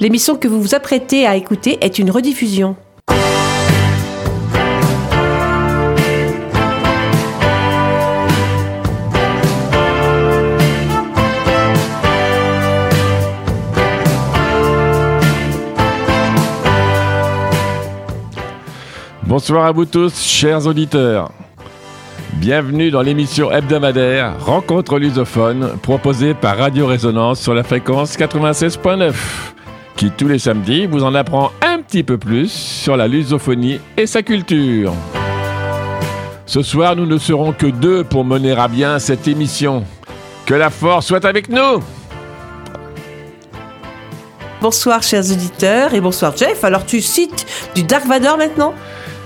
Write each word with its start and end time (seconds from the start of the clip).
L'émission 0.00 0.36
que 0.36 0.48
vous 0.48 0.60
vous 0.60 0.74
apprêtez 0.74 1.26
à 1.26 1.36
écouter 1.36 1.78
est 1.80 1.98
une 1.98 2.10
rediffusion. 2.10 2.76
Bonsoir 19.28 19.66
à 19.66 19.72
vous 19.72 19.84
tous, 19.84 20.20
chers 20.20 20.66
auditeurs. 20.66 21.30
Bienvenue 22.38 22.92
dans 22.92 23.02
l'émission 23.02 23.50
hebdomadaire 23.50 24.32
Rencontre 24.38 25.00
lusophone 25.00 25.76
proposée 25.82 26.34
par 26.34 26.56
Radio 26.56 26.86
Résonance 26.86 27.40
sur 27.40 27.52
la 27.52 27.64
fréquence 27.64 28.16
96.9 28.16 29.12
qui 29.96 30.12
tous 30.12 30.28
les 30.28 30.38
samedis 30.38 30.86
vous 30.86 31.02
en 31.02 31.16
apprend 31.16 31.50
un 31.66 31.82
petit 31.82 32.04
peu 32.04 32.16
plus 32.16 32.48
sur 32.48 32.96
la 32.96 33.08
lusophonie 33.08 33.80
et 33.96 34.06
sa 34.06 34.22
culture. 34.22 34.92
Ce 36.46 36.62
soir, 36.62 36.94
nous 36.94 37.06
ne 37.06 37.18
serons 37.18 37.52
que 37.52 37.66
deux 37.66 38.04
pour 38.04 38.24
mener 38.24 38.52
à 38.52 38.68
bien 38.68 39.00
cette 39.00 39.26
émission. 39.26 39.84
Que 40.46 40.54
la 40.54 40.70
force 40.70 41.06
soit 41.06 41.24
avec 41.24 41.48
nous 41.48 41.82
Bonsoir 44.60 45.02
chers 45.02 45.28
auditeurs 45.32 45.92
et 45.92 46.00
bonsoir 46.00 46.36
Jeff. 46.36 46.62
Alors 46.62 46.86
tu 46.86 47.00
cites 47.00 47.46
du 47.74 47.82
Dark 47.82 48.06
Vador 48.06 48.38
maintenant? 48.38 48.74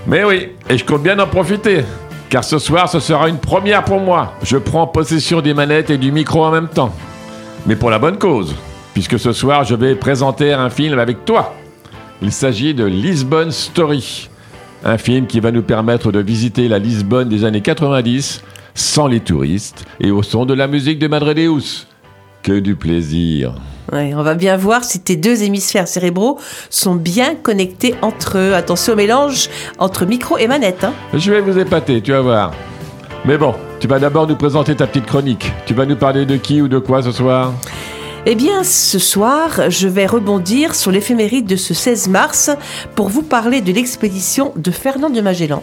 Mais 0.07 0.24
oui, 0.24 0.49
et 0.71 0.79
je 0.79 0.85
compte 0.85 1.02
bien 1.02 1.19
en 1.19 1.27
profiter. 1.27 1.85
Car 2.33 2.45
ce 2.45 2.59
soir, 2.59 2.89
ce 2.89 2.99
sera 2.99 3.29
une 3.29 3.37
première 3.37 3.85
pour 3.85 4.01
moi. 4.01 4.33
Je 4.43 4.57
prends 4.57 4.87
possession 4.87 5.43
des 5.43 5.53
manettes 5.53 5.91
et 5.91 5.99
du 5.99 6.11
micro 6.11 6.43
en 6.43 6.51
même 6.51 6.69
temps. 6.69 6.91
Mais 7.67 7.77
pour 7.77 7.91
la 7.91 7.99
bonne 7.99 8.17
cause, 8.17 8.55
puisque 8.95 9.19
ce 9.19 9.35
soir, 9.35 9.65
je 9.65 9.75
vais 9.75 9.95
présenter 9.97 10.55
un 10.55 10.71
film 10.71 10.99
avec 10.99 11.27
toi. 11.27 11.55
Il 12.23 12.33
s'agit 12.33 12.73
de 12.73 12.87
Lisbonne 12.87 13.51
Story. 13.51 14.30
Un 14.83 14.97
film 14.97 15.27
qui 15.27 15.41
va 15.41 15.51
nous 15.51 15.61
permettre 15.61 16.11
de 16.11 16.21
visiter 16.21 16.69
la 16.69 16.79
Lisbonne 16.79 17.29
des 17.29 17.45
années 17.45 17.61
90 17.61 18.43
sans 18.74 19.09
les 19.09 19.21
touristes 19.21 19.85
et 20.01 20.11
au 20.11 20.23
son 20.23 20.46
de 20.46 20.55
la 20.55 20.69
musique 20.69 20.99
de 20.99 21.09
Madre 21.09 21.35
Deus. 21.35 21.87
Que 22.43 22.59
du 22.59 22.74
plaisir. 22.74 23.54
Ouais, 23.93 24.15
on 24.16 24.23
va 24.23 24.35
bien 24.35 24.57
voir 24.57 24.85
si 24.85 25.01
tes 25.01 25.16
deux 25.16 25.43
hémisphères 25.43 25.87
cérébraux 25.87 26.38
sont 26.71 26.95
bien 26.95 27.34
connectés 27.34 27.95
entre 28.02 28.38
eux. 28.38 28.54
Attention 28.54 28.95
au 28.95 28.96
mélange 28.96 29.49
entre 29.79 30.07
micro 30.07 30.38
et 30.38 30.49
manette. 30.49 30.82
Hein. 30.84 30.93
Je 31.15 31.30
vais 31.30 31.40
vous 31.40 31.59
épater, 31.59 32.01
tu 32.01 32.10
vas 32.10 32.21
voir. 32.21 32.52
Mais 33.24 33.38
bon, 33.38 33.54
tu 33.79 33.87
vas 33.87 34.01
d'abord 34.01 34.26
nous 34.26 34.34
présenter 34.34 34.74
ta 34.74 34.87
petite 34.87 35.07
chronique. 35.07 35.52
Tu 35.66 35.74
vas 35.74 35.87
nous 35.87 35.96
parler 35.96 36.26
de 36.26 36.37
qui 36.37 36.60
ou 36.60 36.68
de 36.68 36.79
quoi 36.79 37.02
ce 37.02 37.12
soir? 37.12 37.52
Eh 38.26 38.34
bien, 38.34 38.65
ce 38.65 38.99
soir, 38.99 39.68
je 39.68 39.87
vais 39.88 40.06
rebondir 40.06 40.74
sur 40.74 40.90
l'éphéméride 40.90 41.46
de 41.46 41.56
ce 41.56 41.74
16 41.74 42.09
mars 42.09 42.51
pour 42.96 43.09
vous 43.09 43.23
parler 43.23 43.60
de 43.60 43.73
l'expédition 43.73 44.52
de 44.56 44.71
Fernand 44.71 45.10
de 45.10 45.21
Magellan. 45.21 45.62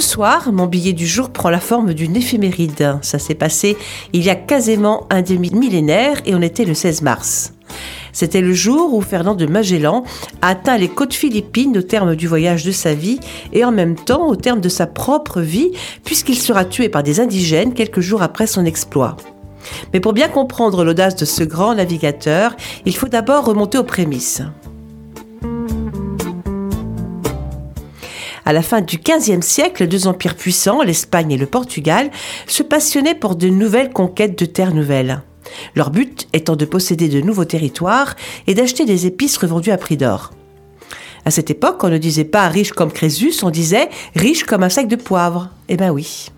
Ce 0.00 0.08
soir, 0.08 0.50
mon 0.50 0.64
billet 0.64 0.94
du 0.94 1.06
jour 1.06 1.28
prend 1.28 1.50
la 1.50 1.60
forme 1.60 1.92
d'une 1.92 2.16
éphéméride. 2.16 2.96
Ça 3.02 3.18
s'est 3.18 3.34
passé 3.34 3.76
il 4.14 4.22
y 4.22 4.30
a 4.30 4.34
quasiment 4.34 5.06
un 5.10 5.20
demi-millénaire 5.20 6.22
et 6.24 6.34
on 6.34 6.40
était 6.40 6.64
le 6.64 6.72
16 6.72 7.02
mars. 7.02 7.52
C'était 8.14 8.40
le 8.40 8.54
jour 8.54 8.94
où 8.94 9.02
Fernand 9.02 9.34
de 9.34 9.44
Magellan 9.44 10.04
a 10.40 10.48
atteint 10.48 10.78
les 10.78 10.88
côtes 10.88 11.12
philippines 11.12 11.76
au 11.76 11.82
terme 11.82 12.16
du 12.16 12.26
voyage 12.26 12.64
de 12.64 12.70
sa 12.70 12.94
vie 12.94 13.20
et 13.52 13.62
en 13.62 13.72
même 13.72 13.94
temps 13.94 14.26
au 14.26 14.36
terme 14.36 14.62
de 14.62 14.70
sa 14.70 14.86
propre 14.86 15.42
vie, 15.42 15.70
puisqu'il 16.02 16.38
sera 16.38 16.64
tué 16.64 16.88
par 16.88 17.02
des 17.02 17.20
indigènes 17.20 17.74
quelques 17.74 18.00
jours 18.00 18.22
après 18.22 18.46
son 18.46 18.64
exploit. 18.64 19.18
Mais 19.92 20.00
pour 20.00 20.14
bien 20.14 20.28
comprendre 20.28 20.82
l'audace 20.82 21.16
de 21.16 21.26
ce 21.26 21.44
grand 21.44 21.74
navigateur, 21.74 22.56
il 22.86 22.96
faut 22.96 23.08
d'abord 23.08 23.44
remonter 23.44 23.76
aux 23.76 23.84
prémices. 23.84 24.40
À 28.44 28.52
la 28.52 28.62
fin 28.62 28.80
du 28.80 28.98
XVe 28.98 29.42
siècle, 29.42 29.86
deux 29.86 30.06
empires 30.06 30.36
puissants, 30.36 30.82
l'Espagne 30.82 31.32
et 31.32 31.36
le 31.36 31.46
Portugal, 31.46 32.10
se 32.46 32.62
passionnaient 32.62 33.14
pour 33.14 33.36
de 33.36 33.48
nouvelles 33.48 33.92
conquêtes 33.92 34.38
de 34.38 34.46
terres 34.46 34.74
nouvelles. 34.74 35.22
Leur 35.74 35.90
but 35.90 36.28
étant 36.32 36.56
de 36.56 36.64
posséder 36.64 37.08
de 37.08 37.20
nouveaux 37.20 37.44
territoires 37.44 38.16
et 38.46 38.54
d'acheter 38.54 38.84
des 38.84 39.06
épices 39.06 39.36
revendues 39.36 39.72
à 39.72 39.78
prix 39.78 39.96
d'or. 39.96 40.30
À 41.24 41.30
cette 41.30 41.50
époque, 41.50 41.84
on 41.84 41.90
ne 41.90 41.98
disait 41.98 42.24
pas 42.24 42.48
riche 42.48 42.72
comme 42.72 42.92
Crésus, 42.92 43.34
on 43.42 43.50
disait 43.50 43.90
riche 44.16 44.44
comme 44.44 44.62
un 44.62 44.70
sac 44.70 44.88
de 44.88 44.96
poivre. 44.96 45.50
Eh 45.68 45.76
ben 45.76 45.90
oui. 45.90 46.28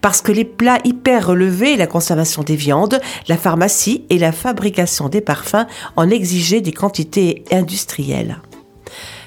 Parce 0.00 0.20
que 0.20 0.32
les 0.32 0.44
plats 0.44 0.78
hyper 0.84 1.26
relevés, 1.26 1.76
la 1.76 1.86
conservation 1.86 2.42
des 2.42 2.56
viandes, 2.56 3.00
la 3.26 3.36
pharmacie 3.36 4.04
et 4.10 4.18
la 4.18 4.32
fabrication 4.32 5.08
des 5.08 5.20
parfums 5.20 5.66
en 5.96 6.10
exigeaient 6.10 6.60
des 6.60 6.72
quantités 6.72 7.44
industrielles. 7.50 8.40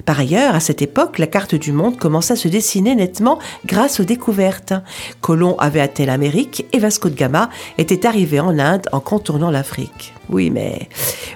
Par 0.05 0.19
ailleurs, 0.19 0.55
à 0.55 0.59
cette 0.59 0.81
époque, 0.81 1.19
la 1.19 1.27
carte 1.27 1.55
du 1.55 1.71
monde 1.71 1.97
commença 1.97 2.33
à 2.33 2.37
se 2.37 2.47
dessiner 2.47 2.95
nettement 2.95 3.39
grâce 3.65 3.99
aux 3.99 4.03
découvertes. 4.03 4.73
Colomb 5.21 5.55
avait 5.57 5.81
atteint 5.81 6.05
l'Amérique 6.05 6.65
et 6.73 6.79
Vasco 6.79 7.09
de 7.09 7.15
Gama 7.15 7.49
était 7.77 8.05
arrivé 8.05 8.39
en 8.39 8.57
Inde 8.59 8.87
en 8.91 8.99
contournant 8.99 9.51
l'Afrique. 9.51 10.13
Oui, 10.29 10.49
mais 10.49 10.87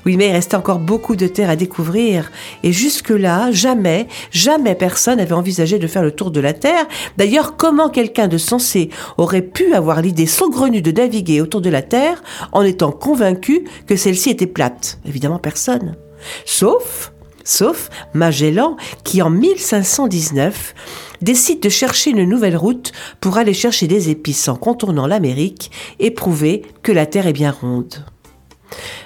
oui, 0.06 0.16
mais 0.16 0.30
il 0.30 0.32
restait 0.32 0.56
encore 0.56 0.80
beaucoup 0.80 1.16
de 1.16 1.28
terres 1.28 1.50
à 1.50 1.56
découvrir. 1.56 2.32
Et 2.64 2.72
jusque-là, 2.72 3.52
jamais, 3.52 4.08
jamais 4.32 4.76
personne 4.76 5.18
n'avait 5.18 5.34
envisagé 5.34 5.80
de 5.80 5.88
faire 5.88 6.04
le 6.04 6.12
tour 6.12 6.32
de 6.32 6.40
la 6.40 6.54
Terre. 6.54 6.86
D'ailleurs, 7.18 7.58
comment 7.58 7.90
quelqu'un 7.90 8.28
de 8.28 8.38
sensé 8.38 8.90
aurait 9.18 9.42
pu 9.42 9.74
avoir 9.74 10.02
l'idée 10.02 10.28
saugrenue 10.28 10.82
de 10.82 10.92
naviguer 10.92 11.42
autour 11.42 11.62
de 11.62 11.70
la 11.70 11.82
Terre 11.82 12.24
en 12.54 12.64
étant 12.64 12.92
convaincu 12.92 13.66
que 13.86 13.98
celle-ci 13.98 14.30
était 14.30 14.48
plate? 14.48 15.00
Évidemment, 15.06 15.40
personne. 15.40 15.98
Sauf 16.46 17.12
sauf 17.46 17.90
Magellan 18.14 18.76
qui 19.06 19.22
en 19.22 19.30
1519 19.30 20.76
décide 21.22 21.62
de 21.62 21.70
chercher 21.70 22.12
une 22.12 22.28
nouvelle 22.28 22.58
route 22.58 22.92
pour 23.22 23.38
aller 23.38 23.54
chercher 23.54 23.88
des 23.88 24.10
épices 24.10 24.50
en 24.50 24.58
contournant 24.58 25.08
l'Amérique 25.08 25.72
et 26.00 26.12
prouver 26.12 26.64
que 26.84 26.92
la 26.92 27.06
Terre 27.06 27.28
est 27.28 27.34
bien 27.34 27.52
ronde. 27.52 28.04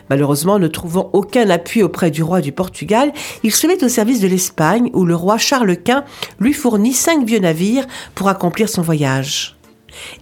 Malheureusement, 0.10 0.58
ne 0.58 0.68
trouvant 0.68 1.12
aucun 1.14 1.50
appui 1.50 1.84
auprès 1.84 2.10
du 2.10 2.24
roi 2.24 2.42
du 2.42 2.52
Portugal, 2.52 3.14
il 3.44 3.54
se 3.54 3.68
met 3.68 3.84
au 3.84 3.90
service 3.90 4.22
de 4.22 4.28
l'Espagne 4.28 4.90
où 4.94 5.06
le 5.06 5.16
roi 5.16 5.38
Charles 5.38 5.78
Quint 5.78 6.04
lui 6.40 6.54
fournit 6.54 6.94
cinq 6.94 7.26
vieux 7.26 7.40
navires 7.40 7.86
pour 8.16 8.30
accomplir 8.30 8.70
son 8.70 8.82
voyage. 8.82 9.59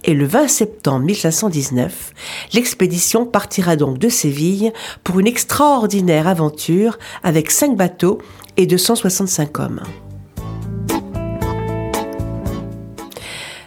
Et 0.03 0.13
le 0.13 0.25
20 0.25 0.47
septembre 0.47 1.05
1519, 1.05 2.13
l'expédition 2.53 3.25
partira 3.25 3.75
donc 3.75 3.97
de 3.97 4.09
Séville 4.09 4.73
pour 5.03 5.19
une 5.19 5.27
extraordinaire 5.27 6.27
aventure 6.27 6.97
avec 7.23 7.51
cinq 7.51 7.75
bateaux 7.75 8.19
et 8.57 8.65
265 8.65 9.59
hommes. 9.59 9.81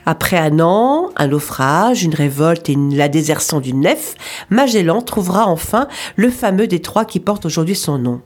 Après 0.07 0.39
un 0.39 0.59
an, 0.59 1.11
un 1.17 1.29
naufrage, 1.29 2.03
une 2.03 2.15
révolte 2.15 2.69
et 2.69 2.77
la 2.77 3.09
désertion 3.09 3.61
d'une 3.61 3.81
nef, 3.81 4.15
Magellan 4.49 5.03
trouvera 5.03 5.47
enfin 5.47 5.87
le 6.17 6.31
fameux 6.31 6.67
détroit 6.67 7.05
qui 7.05 7.21
porte 7.21 7.47
aujourd'hui 7.47 7.77
son 7.77 7.99
nom. 7.99 8.21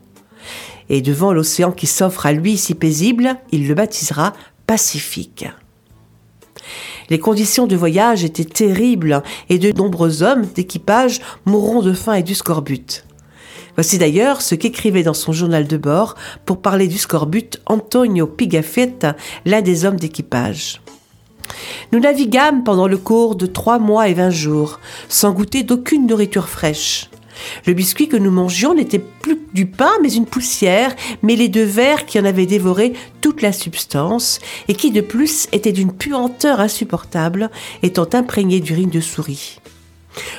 Et 0.89 1.01
devant 1.01 1.33
l'océan 1.33 1.71
qui 1.71 1.87
s'offre 1.87 2.25
à 2.25 2.31
lui 2.31 2.57
si 2.57 2.75
paisible, 2.75 3.35
il 3.51 3.67
le 3.67 3.75
baptisera 3.75 4.33
Pacifique. 4.67 5.45
Les 7.09 7.19
conditions 7.19 7.67
de 7.67 7.75
voyage 7.75 8.23
étaient 8.23 8.43
terribles 8.43 9.21
et 9.49 9.59
de 9.59 9.71
nombreux 9.71 10.23
hommes 10.23 10.45
d'équipage 10.55 11.21
mourront 11.45 11.81
de 11.81 11.93
faim 11.93 12.13
et 12.13 12.23
du 12.23 12.35
scorbut. 12.35 13.05
Voici 13.75 13.97
d'ailleurs 13.97 14.41
ce 14.41 14.55
qu'écrivait 14.55 15.03
dans 15.03 15.13
son 15.13 15.33
journal 15.33 15.67
de 15.67 15.77
bord 15.77 16.15
pour 16.45 16.61
parler 16.61 16.87
du 16.87 16.97
scorbut 16.97 17.59
Antonio 17.65 18.25
Pigafetta, 18.25 19.15
l'un 19.45 19.61
des 19.61 19.85
hommes 19.85 19.99
d'équipage. 19.99 20.81
Nous 21.91 21.99
naviguâmes 21.99 22.63
pendant 22.63 22.87
le 22.87 22.97
cours 22.97 23.35
de 23.35 23.45
trois 23.45 23.79
mois 23.79 24.07
et 24.07 24.13
vingt 24.13 24.29
jours, 24.29 24.79
sans 25.09 25.31
goûter 25.31 25.63
d'aucune 25.63 26.07
nourriture 26.07 26.49
fraîche. 26.49 27.09
Le 27.65 27.73
biscuit 27.73 28.07
que 28.07 28.17
nous 28.17 28.31
mangions 28.31 28.73
n'était 28.73 28.99
plus 28.99 29.39
du 29.53 29.65
pain, 29.65 29.91
mais 30.01 30.13
une 30.13 30.25
poussière 30.25 30.95
mêlée 31.23 31.49
de 31.49 31.61
verre 31.61 32.05
qui 32.05 32.19
en 32.19 32.25
avait 32.25 32.45
dévoré 32.45 32.93
toute 33.21 33.41
la 33.41 33.51
substance, 33.51 34.39
et 34.67 34.73
qui 34.73 34.91
de 34.91 35.01
plus 35.01 35.47
était 35.51 35.71
d'une 35.71 35.93
puanteur 35.93 36.59
insupportable, 36.59 37.49
étant 37.83 38.07
imprégné 38.13 38.59
d'urine 38.59 38.89
de 38.89 38.99
souris. 38.99 39.59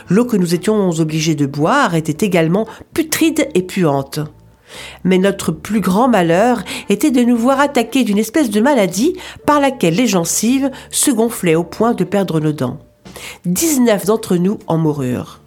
L'eau 0.09 0.25
que 0.25 0.37
nous 0.37 0.55
étions 0.55 0.91
obligés 0.91 1.35
de 1.35 1.47
boire 1.47 1.95
était 1.95 2.25
également 2.25 2.67
putride 2.95 3.49
et 3.55 3.63
puante. 3.63 4.21
Mais 5.05 5.19
notre 5.19 5.53
plus 5.53 5.81
grand 5.81 6.09
malheur 6.09 6.63
était 6.89 7.11
de 7.11 7.23
nous 7.23 7.37
voir 7.37 7.61
attaquer 7.61 8.05
d'une 8.05 8.19
espèce 8.19 8.51
de 8.51 8.61
maladie 8.61 9.17
par 9.47 9.61
laquelle 9.61 9.95
les 9.95 10.07
gencives 10.07 10.71
se 10.91 11.11
gonflaient 11.11 11.55
au 11.55 11.65
point 11.65 11.93
de 11.93 12.05
perdre 12.05 12.41
nos 12.41 12.53
dents. 12.53 12.79
19 13.45 14.07
d'entre 14.07 14.37
nous 14.37 14.59
en 14.67 14.79
moururent. 14.79 15.41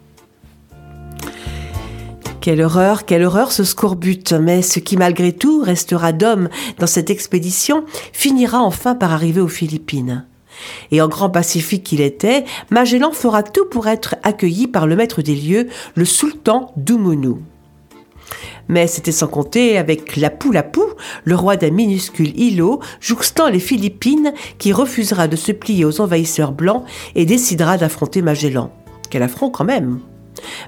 Quelle 2.40 2.62
horreur, 2.62 3.04
quelle 3.04 3.24
horreur 3.24 3.52
ce 3.52 3.64
scorbut, 3.64 4.32
mais 4.32 4.62
ce 4.62 4.78
qui 4.78 4.96
malgré 4.96 5.32
tout 5.32 5.60
restera 5.62 6.12
d'homme 6.12 6.48
dans 6.78 6.86
cette 6.86 7.10
expédition 7.10 7.84
finira 8.14 8.60
enfin 8.60 8.94
par 8.94 9.12
arriver 9.12 9.42
aux 9.42 9.48
Philippines. 9.48 10.24
Et 10.90 11.02
en 11.02 11.08
grand 11.08 11.28
pacifique 11.28 11.84
qu'il 11.84 12.00
était, 12.00 12.44
Magellan 12.70 13.12
fera 13.12 13.42
tout 13.42 13.66
pour 13.66 13.88
être 13.88 14.16
accueilli 14.22 14.68
par 14.68 14.86
le 14.86 14.96
maître 14.96 15.20
des 15.20 15.34
lieux, 15.34 15.68
le 15.94 16.04
sultan 16.06 16.72
d'Umunu. 16.76 17.34
Mais 18.68 18.86
c'était 18.86 19.12
sans 19.12 19.28
compter 19.28 19.76
avec 19.76 20.16
la 20.16 20.30
la 20.52 20.62
Pou, 20.62 20.84
le 21.24 21.34
roi 21.34 21.56
d'un 21.56 21.70
minuscule 21.70 22.38
îlot 22.40 22.80
jouxtant 23.00 23.48
les 23.48 23.60
Philippines 23.60 24.32
qui 24.58 24.72
refusera 24.72 25.28
de 25.28 25.36
se 25.36 25.52
plier 25.52 25.84
aux 25.84 26.00
envahisseurs 26.00 26.52
blancs 26.52 26.84
et 27.14 27.26
décidera 27.26 27.76
d'affronter 27.76 28.22
Magellan. 28.22 28.72
Quel 29.10 29.22
affront 29.22 29.50
quand 29.50 29.64
même 29.64 30.00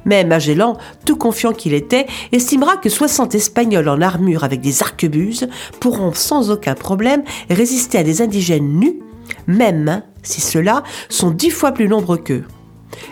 mais 0.04 0.24
Magellan, 0.24 0.76
tout 1.04 1.16
confiant 1.16 1.52
qu'il 1.52 1.74
était, 1.74 2.06
estimera 2.32 2.76
que 2.76 2.88
60 2.88 3.34
Espagnols 3.34 3.88
en 3.88 4.00
armure 4.00 4.44
avec 4.44 4.60
des 4.60 4.82
arquebuses 4.82 5.48
pourront 5.80 6.12
sans 6.12 6.50
aucun 6.50 6.74
problème 6.74 7.22
résister 7.50 7.98
à 7.98 8.02
des 8.02 8.22
indigènes 8.22 8.78
nus, 8.78 9.00
même 9.46 10.02
si 10.22 10.40
ceux-là 10.40 10.82
sont 11.08 11.30
dix 11.30 11.50
fois 11.50 11.72
plus 11.72 11.88
nombreux 11.88 12.18
qu'eux. 12.18 12.44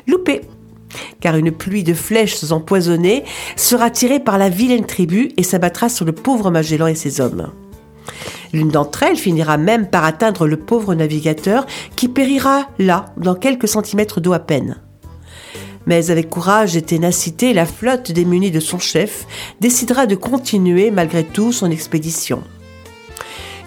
Loupé 0.07 0.43
car 1.21 1.37
une 1.37 1.53
pluie 1.53 1.85
de 1.85 1.95
flèches 1.95 2.51
empoisonnées 2.51 3.25
sera 3.57 3.91
tirée 3.91 4.19
par 4.21 4.39
la 4.39 4.49
vilaine 4.49 4.87
tribu 4.87 5.31
et 5.37 5.43
s'abattra 5.43 5.89
sur 5.89 6.05
le 6.05 6.12
pauvre 6.12 6.51
Magellan 6.51 6.89
et 6.89 6.95
ses 6.95 7.21
hommes. 7.21 7.53
L'une 8.53 8.71
d'entre 8.71 9.05
elles 9.05 9.17
finira 9.17 9.57
même 9.57 9.89
par 9.89 10.05
atteindre 10.05 10.47
le 10.47 10.57
pauvre 10.57 10.95
navigateur 10.95 11.67
qui 11.95 12.09
périra 12.09 12.67
là, 12.79 13.07
dans 13.17 13.35
quelques 13.35 13.69
centimètres 13.69 14.21
d'eau 14.21 14.33
à 14.33 14.41
peine. 14.41 14.81
Mais 15.87 16.11
avec 16.11 16.29
courage 16.29 16.77
et 16.77 16.82
ténacité, 16.82 17.53
la 17.53 17.67
flotte 17.67 18.12
démunie 18.12 18.50
de 18.50 18.61
son 18.61 18.79
chef 18.79 19.27
décidera 19.61 20.06
de 20.06 20.15
continuer 20.15 20.91
malgré 20.91 21.25
tout 21.25 21.53
son 21.53 21.71
expédition. 21.71 22.43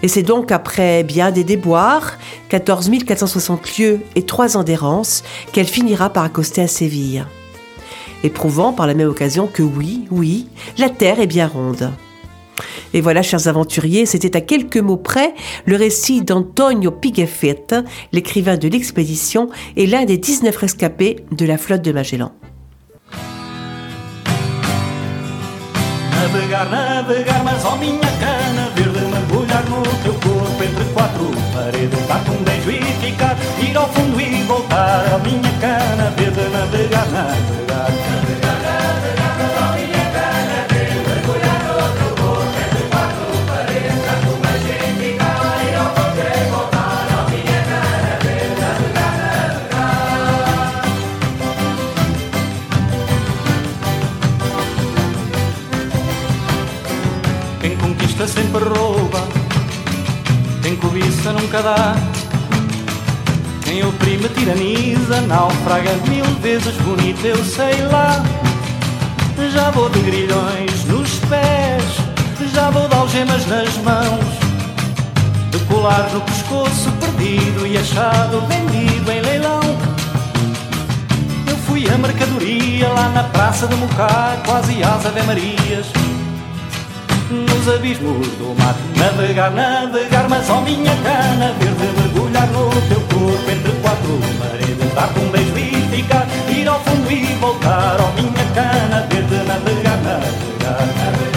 Et 0.02 0.08
c'est 0.08 0.22
donc 0.22 0.52
après 0.52 1.02
bien 1.02 1.30
des 1.30 1.44
déboires, 1.44 2.18
14 2.50 2.90
460 3.06 3.78
lieues 3.78 4.00
et 4.14 4.22
trois 4.22 4.56
ans 4.56 4.62
d'errance, 4.62 5.24
qu'elle 5.52 5.66
finira 5.66 6.10
par 6.10 6.24
accoster 6.24 6.62
à 6.62 6.68
Séville. 6.68 7.24
Éprouvant 8.22 8.72
par 8.72 8.86
la 8.86 8.94
même 8.94 9.08
occasion 9.08 9.46
que 9.46 9.62
oui, 9.62 10.06
oui, 10.10 10.46
la 10.78 10.90
Terre 10.90 11.20
est 11.20 11.26
bien 11.26 11.46
ronde. 11.46 11.90
Et 12.92 13.00
voilà, 13.00 13.22
chers 13.22 13.48
aventuriers, 13.48 14.06
c'était 14.06 14.36
à 14.36 14.40
quelques 14.40 14.76
mots 14.76 14.96
près 14.96 15.34
le 15.64 15.76
récit 15.76 16.22
d'Antonio 16.22 16.90
Pigafetta, 16.90 17.82
l'écrivain 18.12 18.56
de 18.56 18.68
l'expédition 18.68 19.48
et 19.76 19.86
l'un 19.86 20.04
des 20.04 20.18
19 20.18 20.56
rescapés 20.56 21.16
de 21.32 21.46
la 21.46 21.58
flotte 21.58 21.82
de 21.82 21.92
Magellan. 21.92 22.32
Cobiça 61.04 61.32
nunca 61.32 61.62
dá. 61.62 61.94
Quem 63.62 63.84
oprime 63.84 64.28
tiraniza, 64.30 65.20
naufraga 65.22 65.92
mil 66.08 66.24
vezes 66.40 66.74
bonito, 66.76 67.24
eu 67.24 67.44
sei 67.44 67.82
lá. 67.90 68.22
Já 69.52 69.70
vou 69.70 69.90
de 69.90 70.00
grilhões 70.00 70.84
nos 70.86 71.10
pés, 71.28 71.84
já 72.52 72.70
vou 72.70 72.88
de 72.88 72.94
algemas 72.94 73.46
nas 73.46 73.76
mãos. 73.78 74.24
De 75.50 75.58
colar 75.66 76.08
no 76.12 76.20
pescoço 76.22 76.90
perdido 76.92 77.66
e 77.66 77.76
achado 77.76 78.40
vendido 78.46 79.12
em 79.12 79.20
leilão. 79.20 79.60
Eu 81.46 81.56
fui 81.66 81.88
a 81.88 81.98
mercadoria 81.98 82.88
lá 82.88 83.08
na 83.10 83.24
praça 83.24 83.66
de 83.66 83.76
Mocá, 83.76 84.36
quase 84.46 84.82
às 84.82 85.04
Ave 85.04 85.22
Marias 85.22 86.03
nos 87.64 87.74
abismos 87.74 88.28
do 88.36 88.54
mar. 88.58 88.74
Navegar, 88.96 89.50
navegar, 89.50 90.28
mas 90.28 90.48
ó 90.50 90.60
minha 90.60 90.94
cana 90.96 91.52
verde, 91.58 91.86
mergulhar 91.96 92.46
no 92.48 92.70
teu 92.88 93.00
corpo 93.00 93.50
entre 93.50 93.72
quatro 93.80 94.20
paredes, 94.38 94.94
dar-te 94.94 95.18
um 95.20 95.30
beijo 95.30 95.56
e 95.56 95.96
ficar, 95.96 96.26
ir 96.48 96.68
ao 96.68 96.80
fundo 96.80 97.10
e 97.10 97.24
voltar, 97.40 97.96
ó 98.00 98.12
minha 98.20 98.44
cana 98.54 99.06
verde, 99.10 99.36
navegar, 99.46 99.96
navegar, 100.02 100.86
navegar, 100.94 101.33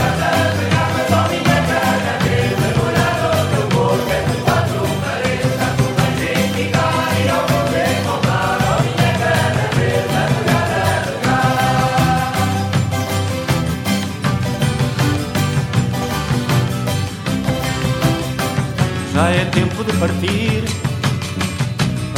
partir. 19.99 20.63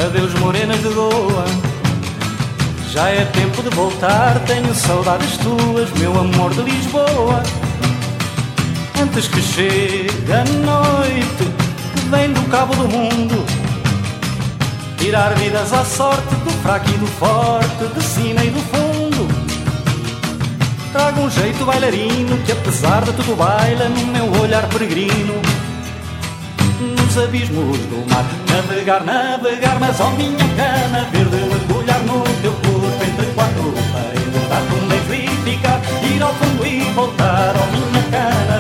Adeus, 0.06 0.34
morenas 0.36 0.82
de 0.82 0.90
Goa. 0.90 1.46
Já 2.92 3.10
é 3.10 3.26
tempo 3.26 3.62
de 3.64 3.70
voltar. 3.70 4.40
Tenho 4.46 4.74
saudades 4.74 5.38
tuas, 5.38 5.90
meu 6.00 6.18
amor 6.20 6.54
de 6.54 6.62
Lisboa. 6.62 7.44
Antes 9.02 9.28
que 9.28 9.42
chegue 9.42 10.32
a 10.32 10.44
noite 10.44 11.46
que 11.96 12.10
vem 12.10 12.32
do 12.34 12.42
cabo 12.50 12.76
do 12.76 12.88
mundo. 12.88 13.46
Tirar 14.98 15.34
vidas 15.36 15.72
à 15.72 15.86
sorte 15.86 16.36
do 16.36 16.52
fraco 16.62 16.90
e 16.90 16.98
do 16.98 17.08
forte, 17.08 17.88
de 17.96 18.04
cima 18.04 18.44
e 18.44 18.50
do 18.50 18.60
fundo. 18.60 19.28
Trago 20.92 21.22
um 21.22 21.30
jeito 21.30 21.66
bailarino 21.66 22.38
que 22.46 22.52
apesar 22.52 23.04
de 23.06 23.14
tudo 23.14 23.38
baila 23.38 23.88
no 23.90 24.08
meu 24.08 24.42
olhar 24.42 24.68
peregrino 24.68 25.40
abismos 27.24 27.78
do 27.78 28.14
mar. 28.14 28.26
Navegar, 28.50 29.04
navegar, 29.04 29.80
mas 29.80 30.00
ó 30.00 30.10
minha 30.12 30.38
cana 30.56 31.06
verde, 31.12 31.36
mergulhar 31.36 32.00
no 32.02 32.24
teu 32.42 32.52
corpo 32.54 33.04
entre 33.04 33.26
quatro 33.34 33.74
paredes, 33.92 34.50
dar-te 34.50 34.74
um 34.74 35.14
e 35.14 35.28
ficar, 35.44 35.82
ir 36.04 36.22
ao 36.22 36.34
fundo 36.34 36.66
e 36.66 36.82
voltar, 36.94 37.54
ó 37.56 37.66
minha 37.72 38.04
cana 38.12 38.59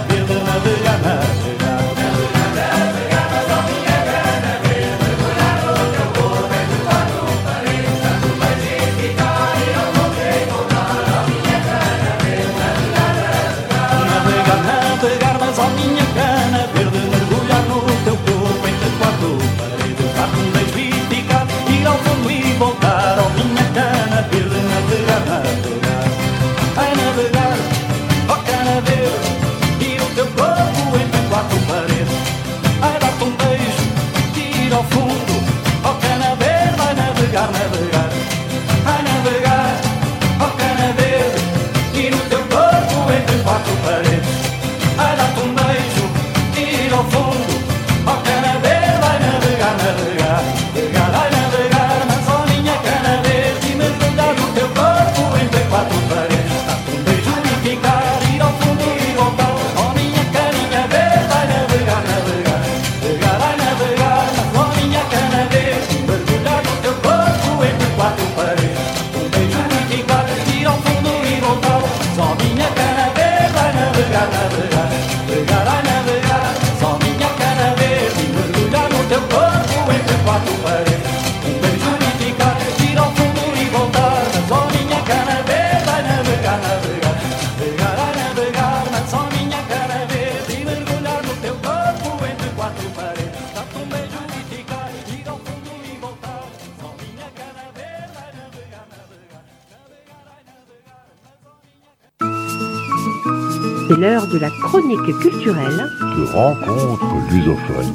chronique 104.90 105.20
culturelle 105.20 105.88
de 106.02 106.34
rencontres 106.34 107.16
lusophones. 107.32 107.94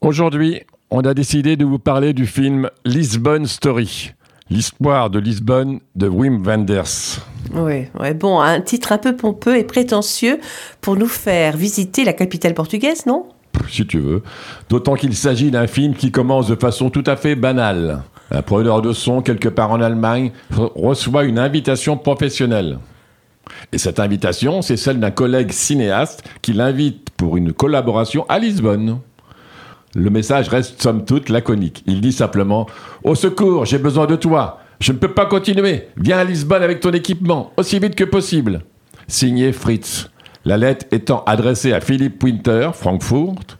Aujourd'hui, 0.00 0.60
on 0.90 1.00
a 1.00 1.14
décidé 1.14 1.56
de 1.56 1.64
vous 1.64 1.78
parler 1.78 2.12
du 2.12 2.26
film 2.26 2.70
Lisbonne 2.84 3.46
Story, 3.46 4.12
l'histoire 4.48 5.10
de 5.10 5.18
Lisbonne 5.18 5.80
de 5.96 6.08
Wim 6.08 6.44
Wenders. 6.44 7.18
Oui, 7.54 7.86
ouais, 7.98 8.14
bon, 8.14 8.40
un 8.40 8.60
titre 8.60 8.92
un 8.92 8.98
peu 8.98 9.16
pompeux 9.16 9.56
et 9.56 9.64
prétentieux 9.64 10.38
pour 10.80 10.96
nous 10.96 11.06
faire 11.06 11.56
visiter 11.56 12.04
la 12.04 12.12
capitale 12.12 12.54
portugaise, 12.54 13.06
non? 13.06 13.26
Si 13.68 13.86
tu 13.86 13.98
veux. 13.98 14.22
D'autant 14.68 14.94
qu'il 14.94 15.14
s'agit 15.14 15.50
d'un 15.50 15.66
film 15.66 15.94
qui 15.94 16.10
commence 16.10 16.46
de 16.46 16.54
façon 16.54 16.90
tout 16.90 17.04
à 17.06 17.16
fait 17.16 17.34
banale. 17.34 18.02
Un 18.30 18.42
preneur 18.42 18.82
de 18.82 18.92
son, 18.92 19.20
quelque 19.20 19.48
part 19.48 19.72
en 19.72 19.80
Allemagne, 19.80 20.32
reçoit 20.50 21.24
une 21.24 21.38
invitation 21.38 21.96
professionnelle. 21.96 22.78
Et 23.72 23.78
cette 23.78 24.00
invitation, 24.00 24.62
c'est 24.62 24.76
celle 24.76 25.00
d'un 25.00 25.10
collègue 25.10 25.52
cinéaste 25.52 26.24
qui 26.42 26.52
l'invite 26.52 27.10
pour 27.16 27.36
une 27.36 27.52
collaboration 27.52 28.26
à 28.28 28.38
Lisbonne. 28.38 28.98
Le 29.94 30.10
message 30.10 30.48
reste 30.48 30.80
somme 30.82 31.04
toute 31.04 31.28
laconique. 31.28 31.82
Il 31.86 32.00
dit 32.00 32.12
simplement 32.12 32.66
Au 33.04 33.14
secours, 33.14 33.66
j'ai 33.66 33.78
besoin 33.78 34.06
de 34.06 34.16
toi. 34.16 34.60
Je 34.80 34.92
ne 34.92 34.98
peux 34.98 35.12
pas 35.12 35.26
continuer. 35.26 35.88
Viens 35.96 36.18
à 36.18 36.24
Lisbonne 36.24 36.62
avec 36.62 36.80
ton 36.80 36.90
équipement, 36.90 37.52
aussi 37.56 37.78
vite 37.78 37.94
que 37.94 38.04
possible. 38.04 38.62
Signé 39.06 39.52
Fritz. 39.52 40.08
La 40.44 40.56
lettre 40.56 40.86
étant 40.90 41.22
adressée 41.24 41.72
à 41.72 41.80
Philippe 41.80 42.22
Winter, 42.22 42.70
Frankfurt, 42.74 43.58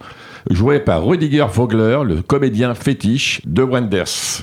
joué 0.51 0.81
par 0.81 1.07
Rudiger 1.07 1.47
Vogler, 1.53 2.01
le 2.05 2.23
comédien 2.23 2.75
fétiche 2.75 3.41
de 3.45 3.63
Wenders. 3.63 4.43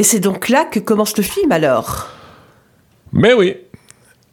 Et 0.00 0.02
c'est 0.02 0.18
donc 0.18 0.48
là 0.48 0.64
que 0.64 0.80
commence 0.80 1.14
le 1.18 1.22
film 1.22 1.52
alors? 1.52 2.08
Mais 3.12 3.34
oui, 3.34 3.54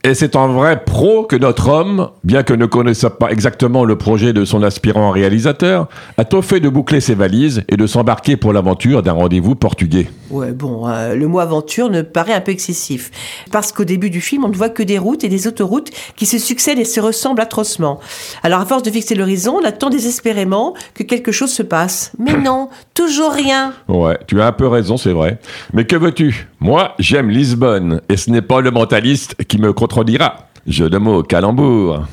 et 0.07 0.13
c'est 0.13 0.37
en 0.37 0.47
vrai 0.47 0.85
pro 0.85 1.23
que 1.23 1.35
notre 1.35 1.67
homme, 1.67 2.11
bien 2.23 2.43
que 2.43 2.53
ne 2.53 2.65
connaissant 2.65 3.09
pas 3.09 3.29
exactement 3.29 3.83
le 3.83 3.97
projet 3.97 4.31
de 4.31 4.45
son 4.45 4.63
aspirant 4.63 5.11
réalisateur, 5.11 5.89
a 6.17 6.23
tout 6.23 6.41
fait 6.41 6.61
de 6.61 6.69
boucler 6.69 7.01
ses 7.01 7.13
valises 7.13 7.63
et 7.67 7.75
de 7.75 7.85
s'embarquer 7.87 8.37
pour 8.37 8.53
l'aventure 8.53 9.03
d'un 9.03 9.11
rendez-vous 9.11 9.55
portugais. 9.55 10.07
Ouais, 10.29 10.53
bon, 10.53 10.87
euh, 10.87 11.15
le 11.15 11.27
mot 11.27 11.39
aventure 11.39 11.89
ne 11.89 12.01
paraît 12.01 12.33
un 12.33 12.39
peu 12.39 12.51
excessif. 12.51 13.11
Parce 13.51 13.73
qu'au 13.73 13.83
début 13.83 14.09
du 14.09 14.21
film, 14.21 14.45
on 14.45 14.49
ne 14.49 14.55
voit 14.55 14.69
que 14.69 14.83
des 14.83 14.97
routes 14.97 15.25
et 15.25 15.29
des 15.29 15.45
autoroutes 15.45 15.89
qui 16.15 16.25
se 16.25 16.37
succèdent 16.37 16.79
et 16.79 16.85
se 16.85 17.01
ressemblent 17.01 17.41
atrocement. 17.41 17.99
Alors, 18.43 18.61
à 18.61 18.65
force 18.65 18.83
de 18.83 18.91
fixer 18.91 19.15
l'horizon, 19.15 19.59
on 19.61 19.65
attend 19.65 19.89
désespérément 19.89 20.73
que 20.93 21.03
quelque 21.03 21.33
chose 21.33 21.51
se 21.51 21.63
passe. 21.63 22.13
Mais 22.17 22.33
non, 22.37 22.69
toujours 22.93 23.31
rien. 23.31 23.73
Ouais, 23.89 24.17
tu 24.27 24.41
as 24.41 24.47
un 24.47 24.51
peu 24.53 24.67
raison, 24.67 24.95
c'est 24.95 25.13
vrai. 25.13 25.39
Mais 25.73 25.85
que 25.85 25.97
veux-tu? 25.97 26.47
Moi, 26.59 26.93
j'aime 26.97 27.29
Lisbonne, 27.29 28.01
et 28.09 28.17
ce 28.17 28.31
n'est 28.31 28.41
pas 28.41 28.61
le 28.61 28.71
mentaliste 28.71 29.35
qui 29.47 29.59
me 29.59 29.73
contredira. 29.97 30.47
Jeu 30.67 30.89
de 30.89 30.97
mots, 30.99 31.23
calembour. 31.23 32.05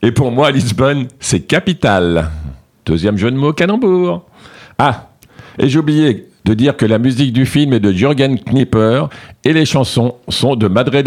Et 0.00 0.10
pour 0.10 0.30
moi, 0.30 0.50
Lisbonne, 0.50 1.08
c'est 1.20 1.40
capitale. 1.40 2.30
Deuxième 2.86 3.18
jeu 3.18 3.30
de 3.30 3.36
mots, 3.36 3.52
calembour. 3.52 4.24
Ah, 4.78 5.08
et 5.58 5.68
j'ai 5.68 5.78
oublié 5.78 6.28
de 6.44 6.54
dire 6.54 6.76
que 6.76 6.86
la 6.86 6.98
musique 6.98 7.34
du 7.34 7.44
film 7.44 7.74
est 7.74 7.80
de 7.80 7.92
Jürgen 7.92 8.38
Knipper 8.38 9.06
et 9.44 9.52
les 9.52 9.66
chansons 9.66 10.14
sont 10.28 10.56
de 10.56 10.68
Madre 10.68 11.02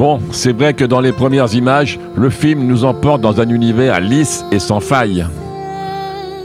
Bon, 0.00 0.18
c'est 0.32 0.56
vrai 0.56 0.72
que 0.72 0.86
dans 0.86 1.02
les 1.02 1.12
premières 1.12 1.54
images, 1.54 2.00
le 2.16 2.30
film 2.30 2.66
nous 2.66 2.86
emporte 2.86 3.20
dans 3.20 3.38
un 3.38 3.50
univers 3.50 4.00
lisse 4.00 4.46
et 4.50 4.58
sans 4.58 4.80
faille. 4.80 5.26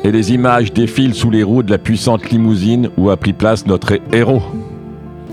Et 0.03 0.11
les 0.11 0.33
images 0.33 0.73
défilent 0.73 1.15
sous 1.15 1.29
les 1.29 1.41
roues 1.41 1.63
de 1.63 1.71
la 1.71 1.77
puissante 1.77 2.29
limousine 2.31 2.89
où 2.97 3.09
a 3.09 3.15
pris 3.15 3.31
place 3.31 3.65
notre 3.65 3.97
héros. 4.11 4.41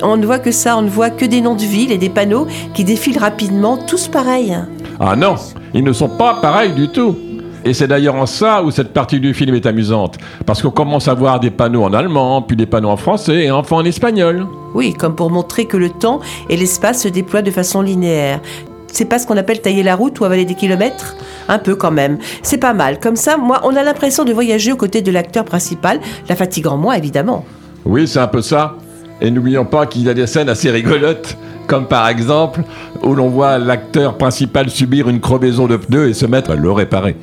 On 0.04 0.16
ne 0.16 0.24
voit 0.24 0.38
que 0.38 0.52
ça, 0.52 0.76
on 0.76 0.82
ne 0.82 0.88
voit 0.88 1.10
que 1.10 1.24
des 1.24 1.40
noms 1.40 1.56
de 1.56 1.62
villes 1.62 1.90
et 1.90 1.98
des 1.98 2.10
panneaux 2.10 2.46
qui 2.74 2.84
défilent 2.84 3.18
rapidement, 3.18 3.76
tous 3.76 4.06
pareils. 4.06 4.56
Ah 5.00 5.16
non, 5.16 5.34
ils 5.74 5.82
ne 5.82 5.92
sont 5.92 6.10
pas 6.10 6.34
pareils 6.40 6.74
du 6.74 6.90
tout. 6.90 7.16
Et 7.64 7.74
c'est 7.74 7.86
d'ailleurs 7.86 8.16
en 8.16 8.26
ça 8.26 8.62
où 8.62 8.70
cette 8.70 8.92
partie 8.92 9.20
du 9.20 9.34
film 9.34 9.54
est 9.54 9.66
amusante. 9.66 10.18
Parce 10.46 10.62
qu'on 10.62 10.70
commence 10.70 11.08
à 11.08 11.14
voir 11.14 11.40
des 11.40 11.50
panneaux 11.50 11.84
en 11.84 11.92
allemand, 11.92 12.42
puis 12.42 12.56
des 12.56 12.66
panneaux 12.66 12.90
en 12.90 12.96
français 12.96 13.44
et 13.44 13.50
enfin 13.50 13.76
en 13.76 13.84
espagnol. 13.84 14.46
Oui, 14.74 14.94
comme 14.94 15.14
pour 15.14 15.30
montrer 15.30 15.66
que 15.66 15.76
le 15.76 15.90
temps 15.90 16.20
et 16.48 16.56
l'espace 16.56 17.02
se 17.02 17.08
déploient 17.08 17.42
de 17.42 17.50
façon 17.50 17.82
linéaire. 17.82 18.40
C'est 18.88 19.06
pas 19.06 19.18
ce 19.18 19.26
qu'on 19.26 19.36
appelle 19.36 19.60
tailler 19.60 19.82
la 19.82 19.96
route 19.96 20.20
ou 20.20 20.24
avaler 20.24 20.44
des 20.44 20.54
kilomètres? 20.54 21.16
Un 21.48 21.58
peu 21.58 21.74
quand 21.76 21.90
même. 21.90 22.18
C'est 22.42 22.58
pas 22.58 22.74
mal. 22.74 23.00
Comme 23.00 23.16
ça, 23.16 23.36
moi, 23.38 23.60
on 23.64 23.74
a 23.74 23.82
l'impression 23.82 24.24
de 24.24 24.32
voyager 24.32 24.70
aux 24.72 24.76
côtés 24.76 25.00
de 25.00 25.10
l'acteur 25.10 25.44
principal, 25.44 25.98
la 26.28 26.36
fatigant 26.36 26.76
moi, 26.76 26.98
évidemment. 26.98 27.44
Oui, 27.84 28.06
c'est 28.06 28.18
un 28.18 28.28
peu 28.28 28.42
ça. 28.42 28.76
Et 29.20 29.30
n'oublions 29.30 29.64
pas 29.64 29.86
qu'il 29.86 30.02
y 30.02 30.10
a 30.10 30.14
des 30.14 30.26
scènes 30.26 30.48
assez 30.48 30.70
rigolotes, 30.70 31.38
comme 31.66 31.86
par 31.86 32.08
exemple 32.08 32.62
où 33.02 33.14
l'on 33.14 33.28
voit 33.28 33.58
l'acteur 33.58 34.16
principal 34.16 34.70
subir 34.70 35.08
une 35.08 35.20
crevaison 35.20 35.66
de 35.66 35.76
pneu 35.76 36.08
et 36.08 36.14
se 36.14 36.26
mettre 36.26 36.50
à 36.50 36.56
le 36.56 36.70
réparer. 36.70 37.16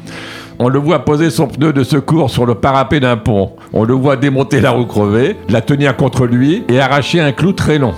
On 0.60 0.67
le 0.67 0.80
voit 0.80 1.06
poser 1.06 1.30
son 1.30 1.47
pneu 1.47 1.71
de 1.71 1.84
secours 1.84 2.30
sur 2.30 2.45
le 2.45 2.56
parapet 2.56 2.99
d'un 2.99 3.15
pont. 3.15 3.54
On 3.71 3.86
le 3.86 3.93
voit 3.93 4.17
démonter 4.17 4.60
la 4.60 4.71
roue 4.71 4.86
crevée, 4.86 5.38
la 5.49 5.62
tenir 5.62 5.95
contre 5.95 6.25
lui 6.25 6.63
et 6.67 6.80
arracher 6.82 7.21
un 7.21 7.32
clou 7.32 7.54
très 7.54 7.78
long. 7.78 7.93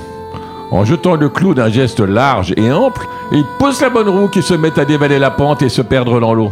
En 0.70 0.86
jetant 0.86 1.16
le 1.16 1.28
clou 1.28 1.54
d'un 1.54 1.70
geste 1.70 2.00
large 2.00 2.54
et 2.56 2.72
ample, 2.72 3.08
il 3.32 3.44
pousse 3.60 3.82
la 3.82 3.90
bonne 3.90 4.10
roue 4.10 4.28
qui 4.28 4.42
se 4.42 4.54
met 4.54 4.80
à 4.80 4.86
dévaler 4.86 5.20
la 5.20 5.32
pente 5.32 5.62
et 5.64 5.70
se 5.70 5.82
perdre 5.82 6.20
dans 6.20 6.34
l'eau. 6.34 6.52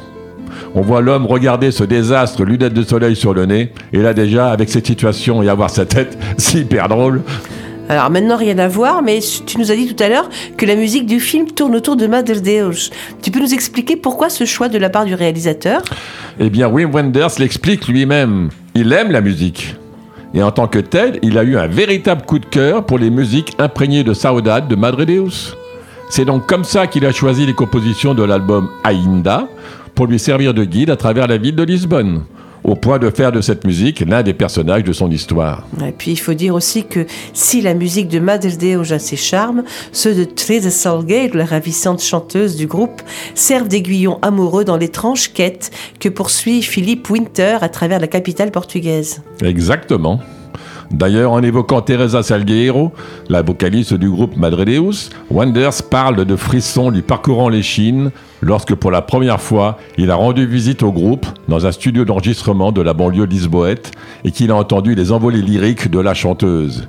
On 0.75 0.81
voit 0.81 1.01
l'homme 1.01 1.25
regarder 1.25 1.71
ce 1.71 1.83
désastre, 1.83 2.43
lunettes 2.43 2.73
de 2.73 2.83
soleil 2.83 3.15
sur 3.15 3.33
le 3.33 3.45
nez, 3.45 3.71
et 3.93 3.99
là 3.99 4.13
déjà, 4.13 4.51
avec 4.51 4.69
cette 4.69 4.87
situation 4.87 5.41
et 5.41 5.49
avoir 5.49 5.69
sa 5.69 5.85
tête, 5.85 6.17
c'est 6.37 6.59
hyper 6.59 6.89
drôle. 6.89 7.21
Alors 7.89 8.11
maintenant, 8.11 8.37
rien 8.37 8.59
à 8.59 8.67
voir, 8.67 9.01
mais 9.01 9.19
tu 9.47 9.57
nous 9.57 9.71
as 9.71 9.75
dit 9.75 9.93
tout 9.93 10.03
à 10.03 10.09
l'heure 10.09 10.29
que 10.57 10.65
la 10.67 10.75
musique 10.75 11.07
du 11.07 11.19
film 11.19 11.47
tourne 11.47 11.75
autour 11.75 11.95
de 11.95 12.05
Mother 12.05 12.39
Deus. 12.39 12.91
Tu 13.23 13.31
peux 13.31 13.39
nous 13.39 13.51
expliquer 13.51 13.95
pourquoi 13.95 14.29
ce 14.29 14.45
choix 14.45 14.69
de 14.69 14.77
la 14.77 14.91
part 14.91 15.05
du 15.05 15.15
réalisateur? 15.15 15.81
Eh 16.39 16.51
bien, 16.51 16.67
Wim 16.67 16.91
Wenders 16.91 17.39
l'explique 17.39 17.87
lui-même. 17.87 18.49
Il 18.75 18.93
aime 18.93 19.11
la 19.11 19.21
musique. 19.21 19.75
Et 20.35 20.43
en 20.43 20.51
tant 20.51 20.67
que 20.67 20.77
tel, 20.77 21.17
il 21.23 21.35
a 21.39 21.43
eu 21.43 21.57
un 21.57 21.65
véritable 21.65 22.21
coup 22.21 22.37
de 22.37 22.45
cœur 22.45 22.85
pour 22.85 22.99
les 22.99 23.09
musiques 23.09 23.55
imprégnées 23.57 24.03
de 24.03 24.13
saudade 24.13 24.67
de 24.67 24.75
Madre 24.75 25.03
Deus. 25.03 25.55
C'est 26.11 26.25
donc 26.25 26.45
comme 26.45 26.65
ça 26.65 26.85
qu'il 26.85 27.07
a 27.07 27.11
choisi 27.11 27.47
les 27.47 27.53
compositions 27.53 28.13
de 28.13 28.23
l'album 28.23 28.69
Ainda 28.83 29.47
pour 29.95 30.05
lui 30.05 30.19
servir 30.19 30.53
de 30.53 30.63
guide 30.63 30.91
à 30.91 30.95
travers 30.95 31.27
la 31.27 31.37
ville 31.37 31.55
de 31.55 31.63
Lisbonne, 31.63 32.23
au 32.63 32.75
point 32.75 32.99
de 32.99 33.09
faire 33.09 33.31
de 33.31 33.41
cette 33.41 33.65
musique 33.65 34.01
l'un 34.01 34.23
des 34.23 34.33
personnages 34.33 34.83
de 34.83 34.93
son 34.93 35.09
histoire. 35.11 35.65
Et 35.85 35.91
puis 35.91 36.11
il 36.11 36.17
faut 36.17 36.33
dire 36.33 36.55
aussi 36.55 36.85
que 36.85 37.05
si 37.33 37.61
la 37.61 37.73
musique 37.73 38.07
de 38.07 38.19
Madre 38.19 38.49
Deus 38.57 38.93
a 38.93 38.99
ses 38.99 39.15
charmes, 39.15 39.63
ceux 39.91 40.15
de 40.15 40.23
Teresa 40.23 40.69
Salgueiro, 40.69 41.35
la 41.35 41.45
ravissante 41.45 42.01
chanteuse 42.01 42.55
du 42.55 42.67
groupe, 42.67 43.01
servent 43.35 43.67
d'aiguillon 43.67 44.19
amoureux 44.21 44.65
dans 44.65 44.77
l'étrange 44.77 45.33
quête 45.33 45.71
que 45.99 46.09
poursuit 46.09 46.61
Philippe 46.61 47.09
Winter 47.09 47.57
à 47.61 47.69
travers 47.69 47.99
la 47.99 48.07
capitale 48.07 48.51
portugaise. 48.51 49.21
Exactement. 49.41 50.19
D'ailleurs, 50.91 51.31
en 51.31 51.43
évoquant 51.43 51.81
Teresa 51.81 52.23
Salgueiro, 52.23 52.91
la 53.29 53.41
vocaliste 53.41 53.93
du 53.93 54.09
groupe 54.09 54.35
Madre 54.37 54.65
Deus, 54.65 55.09
Wenders 55.29 55.83
parle 55.89 56.25
de 56.25 56.35
frissons 56.35 56.89
lui 56.89 57.01
parcourant 57.01 57.49
les 57.49 57.61
chines 57.61 58.11
lorsque 58.41 58.73
pour 58.75 58.91
la 58.91 59.01
première 59.01 59.41
fois, 59.41 59.77
il 59.97 60.11
a 60.11 60.15
rendu 60.15 60.45
visite 60.45 60.83
au 60.83 60.91
groupe 60.91 61.25
dans 61.47 61.65
un 61.65 61.71
studio 61.71 62.05
d'enregistrement 62.05 62.71
de 62.71 62.81
la 62.81 62.93
banlieue 62.93 63.25
lisboète 63.25 63.91
et 64.23 64.31
qu'il 64.31 64.51
a 64.51 64.55
entendu 64.55 64.95
les 64.95 65.11
envolées 65.11 65.41
lyriques 65.41 65.89
de 65.91 65.99
la 65.99 66.13
chanteuse. 66.13 66.87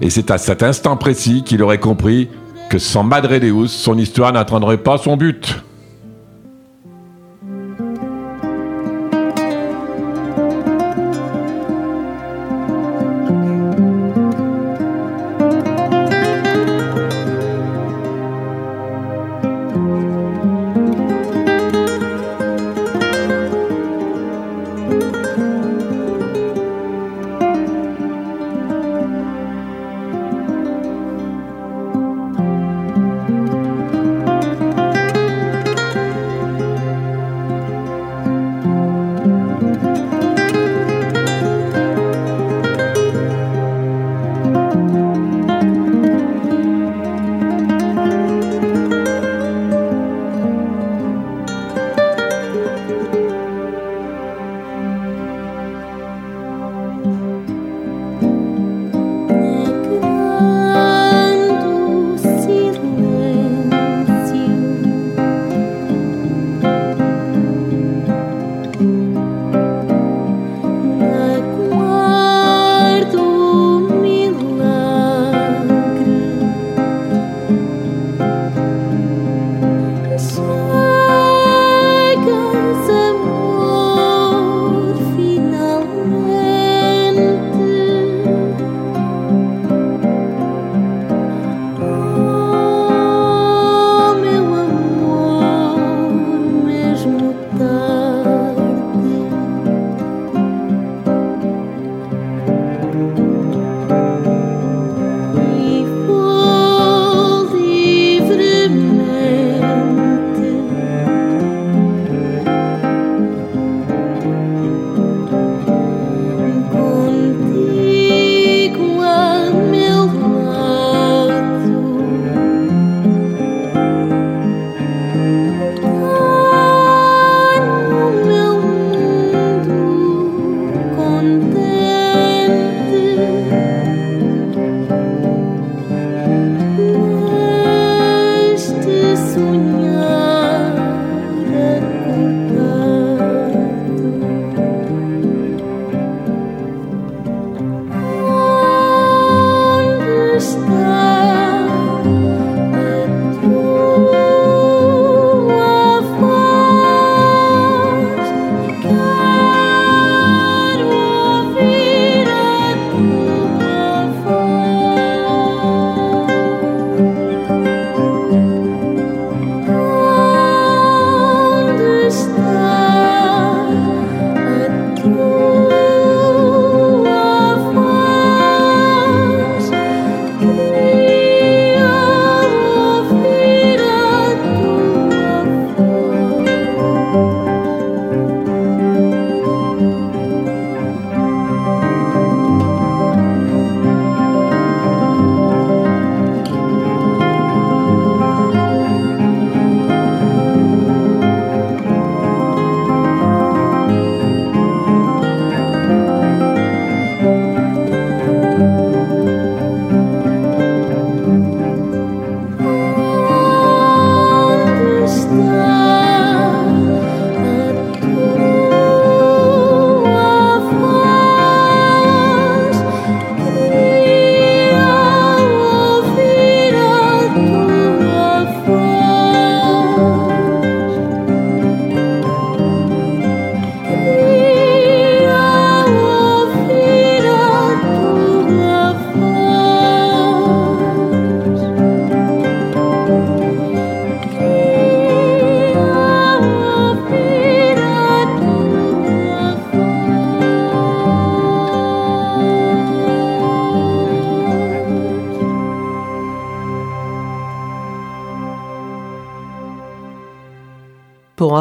Et 0.00 0.10
c'est 0.10 0.30
à 0.30 0.38
cet 0.38 0.62
instant 0.62 0.96
précis 0.96 1.42
qu'il 1.44 1.62
aurait 1.62 1.78
compris 1.78 2.28
que 2.68 2.78
sans 2.78 3.04
Madre 3.04 3.38
Deus, 3.38 3.68
son 3.68 3.96
histoire 3.96 4.32
n'atteindrait 4.32 4.78
pas 4.78 4.98
son 4.98 5.16
but. 5.16 5.62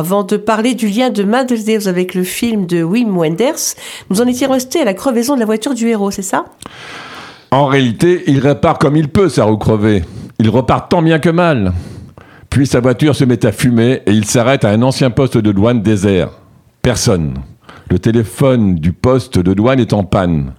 Avant 0.02 0.24
de 0.24 0.36
parler 0.36 0.74
du 0.74 0.88
lien 0.88 1.12
de 1.12 1.22
Madeleine 1.22 1.88
avec 1.88 2.16
le 2.16 2.24
film 2.24 2.66
de 2.66 2.82
Wim 2.82 3.16
Wenders, 3.16 3.76
nous 4.10 4.20
en 4.20 4.26
étions 4.26 4.50
restés 4.50 4.82
à 4.82 4.84
la 4.84 4.96
crevaison 4.96 5.36
de 5.36 5.40
la 5.40 5.46
voiture 5.46 5.76
du 5.76 5.90
héros, 5.90 6.10
c'est 6.10 6.24
ça? 6.24 6.46
En 7.52 7.68
réalité, 7.68 8.24
il 8.26 8.40
répare 8.40 8.80
comme 8.80 8.96
il 8.96 9.10
peut 9.10 9.30
sa 9.30 9.44
roue 9.44 9.58
crevée. 9.58 10.04
Il 10.40 10.50
repart 10.50 10.90
tant 10.90 11.04
bien 11.04 11.20
que 11.20 11.30
mal. 11.30 11.74
Puis 12.50 12.66
sa 12.66 12.80
voiture 12.80 13.16
se 13.16 13.26
met 13.26 13.46
à 13.46 13.52
fumer 13.52 14.02
et 14.08 14.12
il 14.12 14.26
s'arrête 14.26 14.66
à 14.66 14.70
un 14.70 14.82
ancien 14.82 15.12
poste 15.12 15.38
de 15.38 15.52
douane 15.52 15.84
désert. 15.84 16.32
Personne. 16.82 17.36
Le 17.92 18.00
téléphone 18.00 18.74
du 18.74 18.94
poste 18.94 19.38
de 19.38 19.54
douane 19.54 19.80
est 19.80 19.94
en 19.94 20.04
panne. 20.04 20.54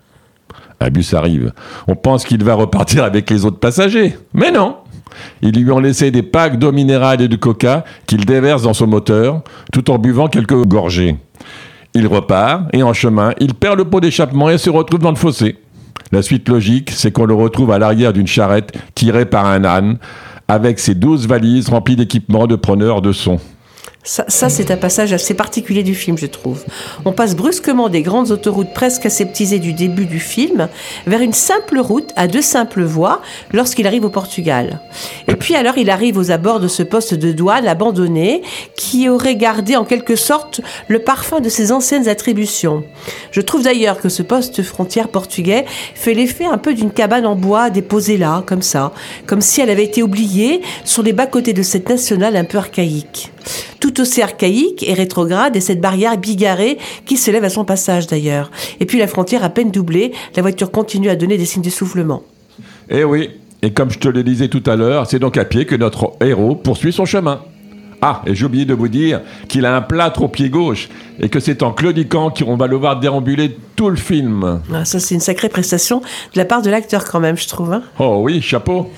Un 0.78 0.90
bus 0.90 1.14
arrive. 1.14 1.52
On 1.88 1.96
pense 1.96 2.24
qu'il 2.24 2.44
va 2.44 2.54
repartir 2.54 3.02
avec 3.02 3.28
les 3.28 3.44
autres 3.44 3.58
passagers. 3.58 4.16
Mais 4.34 4.52
non 4.52 4.76
Ils 5.42 5.52
lui 5.52 5.70
ont 5.70 5.78
laissé 5.78 6.10
des 6.10 6.22
packs 6.22 6.58
d'eau 6.58 6.72
minérale 6.72 7.20
et 7.22 7.28
de 7.28 7.36
coca 7.36 7.84
qu'il 8.06 8.24
déverse 8.24 8.62
dans 8.62 8.74
son 8.74 8.86
moteur, 8.86 9.42
tout 9.72 9.90
en 9.90 9.98
buvant 9.98 10.28
quelques 10.28 10.64
gorgées. 10.66 11.16
Il 11.94 12.06
repart, 12.06 12.64
et 12.72 12.82
en 12.82 12.92
chemin, 12.92 13.32
il 13.38 13.54
perd 13.54 13.78
le 13.78 13.84
pot 13.84 14.00
d'échappement 14.00 14.48
et 14.48 14.58
se 14.58 14.70
retrouve 14.70 15.00
dans 15.00 15.10
le 15.10 15.16
fossé. 15.16 15.56
La 16.10 16.22
suite 16.22 16.48
logique, 16.48 16.90
c'est 16.90 17.10
qu'on 17.10 17.26
le 17.26 17.34
retrouve 17.34 17.70
à 17.70 17.78
l'arrière 17.78 18.12
d'une 18.12 18.26
charrette 18.26 18.72
tirée 18.94 19.26
par 19.26 19.46
un 19.46 19.64
âne, 19.64 19.98
avec 20.48 20.78
ses 20.78 20.94
douze 20.94 21.26
valises 21.26 21.68
remplies 21.68 21.96
d'équipements 21.96 22.46
de 22.46 22.56
preneurs 22.56 23.02
de 23.02 23.12
son. 23.12 23.38
Ça, 24.04 24.24
ça, 24.26 24.48
c'est 24.48 24.72
un 24.72 24.76
passage 24.76 25.12
assez 25.12 25.32
particulier 25.32 25.84
du 25.84 25.94
film, 25.94 26.18
je 26.18 26.26
trouve. 26.26 26.64
On 27.04 27.12
passe 27.12 27.36
brusquement 27.36 27.88
des 27.88 28.02
grandes 28.02 28.32
autoroutes 28.32 28.74
presque 28.74 29.06
aseptisées 29.06 29.60
du 29.60 29.74
début 29.74 30.06
du 30.06 30.18
film 30.18 30.68
vers 31.06 31.20
une 31.20 31.32
simple 31.32 31.78
route 31.78 32.10
à 32.16 32.26
deux 32.26 32.42
simples 32.42 32.82
voies 32.82 33.22
lorsqu'il 33.52 33.86
arrive 33.86 34.04
au 34.04 34.10
Portugal. 34.10 34.80
Et 35.28 35.36
puis 35.36 35.54
alors, 35.54 35.78
il 35.78 35.88
arrive 35.88 36.18
aux 36.18 36.32
abords 36.32 36.58
de 36.58 36.66
ce 36.66 36.82
poste 36.82 37.14
de 37.14 37.30
douane 37.30 37.68
abandonné 37.68 38.42
qui 38.74 39.08
aurait 39.08 39.36
gardé 39.36 39.76
en 39.76 39.84
quelque 39.84 40.16
sorte 40.16 40.60
le 40.88 40.98
parfum 40.98 41.38
de 41.38 41.48
ses 41.48 41.70
anciennes 41.70 42.08
attributions. 42.08 42.82
Je 43.30 43.40
trouve 43.40 43.62
d'ailleurs 43.62 44.00
que 44.00 44.08
ce 44.08 44.24
poste 44.24 44.64
frontière 44.64 45.10
portugais 45.10 45.64
fait 45.94 46.14
l'effet 46.14 46.46
un 46.46 46.58
peu 46.58 46.74
d'une 46.74 46.90
cabane 46.90 47.24
en 47.24 47.36
bois 47.36 47.70
déposée 47.70 48.16
là, 48.16 48.42
comme 48.48 48.62
ça, 48.62 48.92
comme 49.26 49.40
si 49.40 49.60
elle 49.60 49.70
avait 49.70 49.84
été 49.84 50.02
oubliée 50.02 50.60
sur 50.84 51.04
les 51.04 51.12
bas-côtés 51.12 51.52
de 51.52 51.62
cette 51.62 51.88
nationale 51.88 52.34
un 52.34 52.44
peu 52.44 52.58
archaïque 52.58 53.30
aussi 54.00 54.22
archaïque 54.22 54.82
et 54.88 54.94
rétrograde 54.94 55.56
est 55.56 55.60
cette 55.60 55.80
barrière 55.80 56.16
bigarrée 56.16 56.78
qui 57.06 57.16
se 57.16 57.30
lève 57.30 57.44
à 57.44 57.50
son 57.50 57.64
passage 57.64 58.06
d'ailleurs. 58.06 58.50
Et 58.80 58.86
puis 58.86 58.98
la 58.98 59.06
frontière 59.06 59.44
à 59.44 59.48
peine 59.50 59.70
doublée, 59.70 60.12
la 60.36 60.42
voiture 60.42 60.70
continue 60.70 61.08
à 61.08 61.16
donner 61.16 61.36
des 61.38 61.44
signes 61.44 61.62
d'essoufflement. 61.62 62.22
Eh 62.90 63.04
oui, 63.04 63.30
et 63.62 63.72
comme 63.72 63.90
je 63.90 63.98
te 63.98 64.08
le 64.08 64.22
disais 64.22 64.48
tout 64.48 64.62
à 64.66 64.76
l'heure, 64.76 65.06
c'est 65.06 65.18
donc 65.18 65.36
à 65.36 65.44
pied 65.44 65.64
que 65.66 65.76
notre 65.76 66.12
héros 66.20 66.54
poursuit 66.54 66.92
son 66.92 67.04
chemin. 67.04 67.40
Ah, 68.04 68.20
et 68.26 68.34
j'ai 68.34 68.46
oublié 68.46 68.64
de 68.64 68.74
vous 68.74 68.88
dire 68.88 69.20
qu'il 69.46 69.64
a 69.64 69.76
un 69.76 69.80
plâtre 69.80 70.22
au 70.22 70.28
pied 70.28 70.48
gauche 70.50 70.88
et 71.20 71.28
que 71.28 71.38
c'est 71.38 71.62
en 71.62 71.70
claudiquant 71.70 72.30
qu'on 72.30 72.56
va 72.56 72.66
le 72.66 72.74
voir 72.76 72.98
déambuler 72.98 73.56
tout 73.76 73.90
le 73.90 73.96
film. 73.96 74.60
Ah, 74.74 74.84
ça, 74.84 74.98
c'est 74.98 75.14
une 75.14 75.20
sacrée 75.20 75.48
prestation 75.48 76.00
de 76.00 76.38
la 76.38 76.44
part 76.44 76.62
de 76.62 76.70
l'acteur 76.70 77.04
quand 77.04 77.20
même, 77.20 77.36
je 77.36 77.46
trouve. 77.46 77.72
hein. 77.72 77.82
Oh 78.00 78.18
oui, 78.22 78.42
chapeau. 78.42 78.90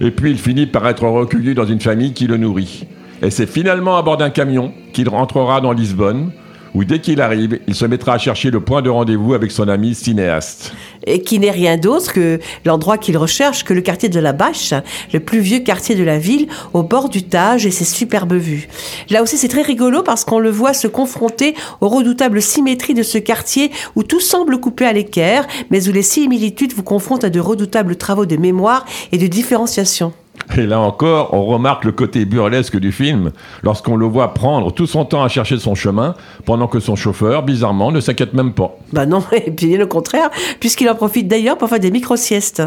Et 0.00 0.10
puis 0.10 0.30
il 0.30 0.38
finit 0.38 0.64
par 0.64 0.88
être 0.88 1.04
recueilli 1.04 1.54
dans 1.54 1.66
une 1.66 1.82
famille 1.82 2.14
qui 2.14 2.26
le 2.26 2.38
nourrit. 2.38 2.86
Et 3.22 3.30
c'est 3.30 3.46
finalement 3.46 3.96
à 3.96 4.02
bord 4.02 4.16
d'un 4.16 4.30
camion 4.30 4.72
qu'il 4.92 5.08
rentrera 5.08 5.60
dans 5.60 5.72
Lisbonne, 5.72 6.32
où 6.74 6.84
dès 6.84 7.00
qu'il 7.00 7.20
arrive, 7.20 7.58
il 7.66 7.74
se 7.74 7.84
mettra 7.84 8.14
à 8.14 8.18
chercher 8.18 8.50
le 8.50 8.60
point 8.60 8.80
de 8.80 8.88
rendez-vous 8.88 9.34
avec 9.34 9.50
son 9.50 9.68
ami 9.68 9.94
cinéaste. 9.94 10.72
et 11.06 11.22
qui 11.22 11.38
n'est 11.38 11.50
rien 11.50 11.76
d'autre 11.76 12.12
que 12.12 12.38
l'endroit 12.64 12.98
qu'il 12.98 13.16
recherche, 13.16 13.64
que 13.64 13.74
le 13.74 13.80
quartier 13.80 14.08
de 14.08 14.20
la 14.20 14.32
Bâche, 14.32 14.74
le 15.12 15.20
plus 15.20 15.40
vieux 15.40 15.60
quartier 15.60 15.94
de 15.94 16.04
la 16.04 16.18
ville, 16.18 16.46
au 16.74 16.82
bord 16.82 17.08
du 17.08 17.22
Tage 17.22 17.66
et 17.66 17.70
ses 17.70 17.84
superbes 17.84 18.34
vues. 18.34 18.68
Là 19.08 19.22
aussi, 19.22 19.38
c'est 19.38 19.48
très 19.48 19.62
rigolo 19.62 20.02
parce 20.02 20.24
qu'on 20.24 20.38
le 20.38 20.50
voit 20.50 20.74
se 20.74 20.88
confronter 20.88 21.54
aux 21.80 21.88
redoutables 21.88 22.42
symétries 22.42 22.94
de 22.94 23.02
ce 23.02 23.18
quartier 23.18 23.70
où 23.96 24.02
tout 24.02 24.20
semble 24.20 24.60
coupé 24.60 24.84
à 24.84 24.92
l'équerre, 24.92 25.46
mais 25.70 25.88
où 25.88 25.92
les 25.92 26.02
similitudes 26.02 26.74
vous 26.74 26.82
confrontent 26.82 27.24
à 27.24 27.30
de 27.30 27.40
redoutables 27.40 27.96
travaux 27.96 28.26
de 28.26 28.36
mémoire 28.36 28.84
et 29.12 29.18
de 29.18 29.26
différenciation. 29.26 30.12
Et 30.56 30.66
là 30.66 30.80
encore, 30.80 31.32
on 31.32 31.44
remarque 31.44 31.84
le 31.84 31.92
côté 31.92 32.24
burlesque 32.24 32.76
du 32.78 32.92
film 32.92 33.30
lorsqu'on 33.62 33.96
le 33.96 34.06
voit 34.06 34.34
prendre 34.34 34.72
tout 34.72 34.86
son 34.86 35.04
temps 35.04 35.22
à 35.22 35.28
chercher 35.28 35.58
son 35.58 35.74
chemin, 35.74 36.14
pendant 36.44 36.66
que 36.66 36.80
son 36.80 36.96
chauffeur, 36.96 37.42
bizarrement, 37.42 37.92
ne 37.92 38.00
s'inquiète 38.00 38.34
même 38.34 38.52
pas. 38.52 38.76
Bah 38.92 39.06
non, 39.06 39.22
et 39.32 39.50
puis 39.50 39.68
bien 39.68 39.82
au 39.82 39.86
contraire, 39.86 40.30
puisqu'il 40.58 40.88
en 40.90 40.94
profite 40.94 41.28
d'ailleurs 41.28 41.56
pour 41.56 41.68
faire 41.68 41.80
des 41.80 41.90
micro-siestes. 41.90 42.62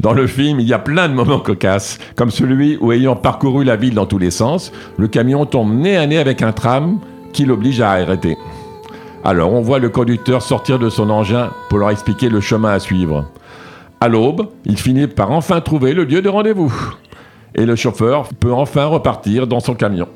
Dans 0.00 0.12
le 0.12 0.26
film, 0.26 0.60
il 0.60 0.66
y 0.66 0.72
a 0.72 0.78
plein 0.78 1.08
de 1.08 1.14
moments 1.14 1.40
cocasses, 1.40 1.98
comme 2.16 2.30
celui 2.30 2.78
où, 2.80 2.92
ayant 2.92 3.16
parcouru 3.16 3.64
la 3.64 3.76
ville 3.76 3.94
dans 3.94 4.06
tous 4.06 4.18
les 4.18 4.30
sens, 4.30 4.72
le 4.96 5.08
camion 5.08 5.46
tombe 5.46 5.74
nez 5.74 5.96
à 5.96 6.06
nez 6.06 6.18
avec 6.18 6.42
un 6.42 6.52
tram 6.52 7.00
qui 7.32 7.44
l'oblige 7.44 7.80
à 7.80 7.90
arrêter. 7.90 8.36
Alors 9.24 9.52
on 9.52 9.62
voit 9.62 9.78
le 9.78 9.88
conducteur 9.88 10.42
sortir 10.42 10.78
de 10.78 10.90
son 10.90 11.08
engin 11.10 11.50
pour 11.68 11.78
leur 11.78 11.90
expliquer 11.90 12.28
le 12.28 12.40
chemin 12.40 12.72
à 12.72 12.78
suivre. 12.78 13.24
À 14.00 14.08
l'aube, 14.08 14.48
il 14.66 14.78
finit 14.78 15.06
par 15.06 15.30
enfin 15.30 15.62
trouver 15.62 15.94
le 15.94 16.04
lieu 16.04 16.20
de 16.20 16.28
rendez-vous. 16.28 16.74
Et 17.54 17.66
le 17.66 17.76
chauffeur 17.76 18.28
peut 18.40 18.52
enfin 18.52 18.86
repartir 18.86 19.46
dans 19.46 19.60
son 19.60 19.74
camion. 19.74 20.08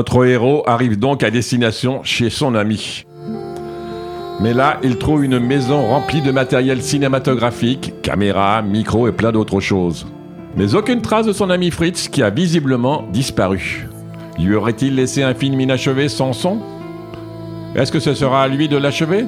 Notre 0.00 0.24
héros 0.24 0.62
arrive 0.66 0.98
donc 0.98 1.22
à 1.22 1.30
destination 1.30 2.00
chez 2.04 2.30
son 2.30 2.54
ami. 2.54 3.04
Mais 4.40 4.54
là, 4.54 4.78
il 4.82 4.96
trouve 4.96 5.26
une 5.26 5.38
maison 5.38 5.88
remplie 5.88 6.22
de 6.22 6.30
matériel 6.30 6.80
cinématographique, 6.80 7.92
caméras, 8.00 8.62
micros 8.62 9.08
et 9.08 9.12
plein 9.12 9.30
d'autres 9.30 9.60
choses. 9.60 10.06
Mais 10.56 10.74
aucune 10.74 11.02
trace 11.02 11.26
de 11.26 11.34
son 11.34 11.50
ami 11.50 11.70
Fritz 11.70 12.08
qui 12.08 12.22
a 12.22 12.30
visiblement 12.30 13.04
disparu. 13.12 13.90
Lui 14.38 14.54
aurait-il 14.54 14.94
laissé 14.94 15.22
un 15.22 15.34
film 15.34 15.60
inachevé 15.60 16.08
sans 16.08 16.32
son? 16.32 16.60
Est-ce 17.76 17.92
que 17.92 18.00
ce 18.00 18.14
sera 18.14 18.44
à 18.44 18.48
lui 18.48 18.68
de 18.68 18.78
l'achever? 18.78 19.26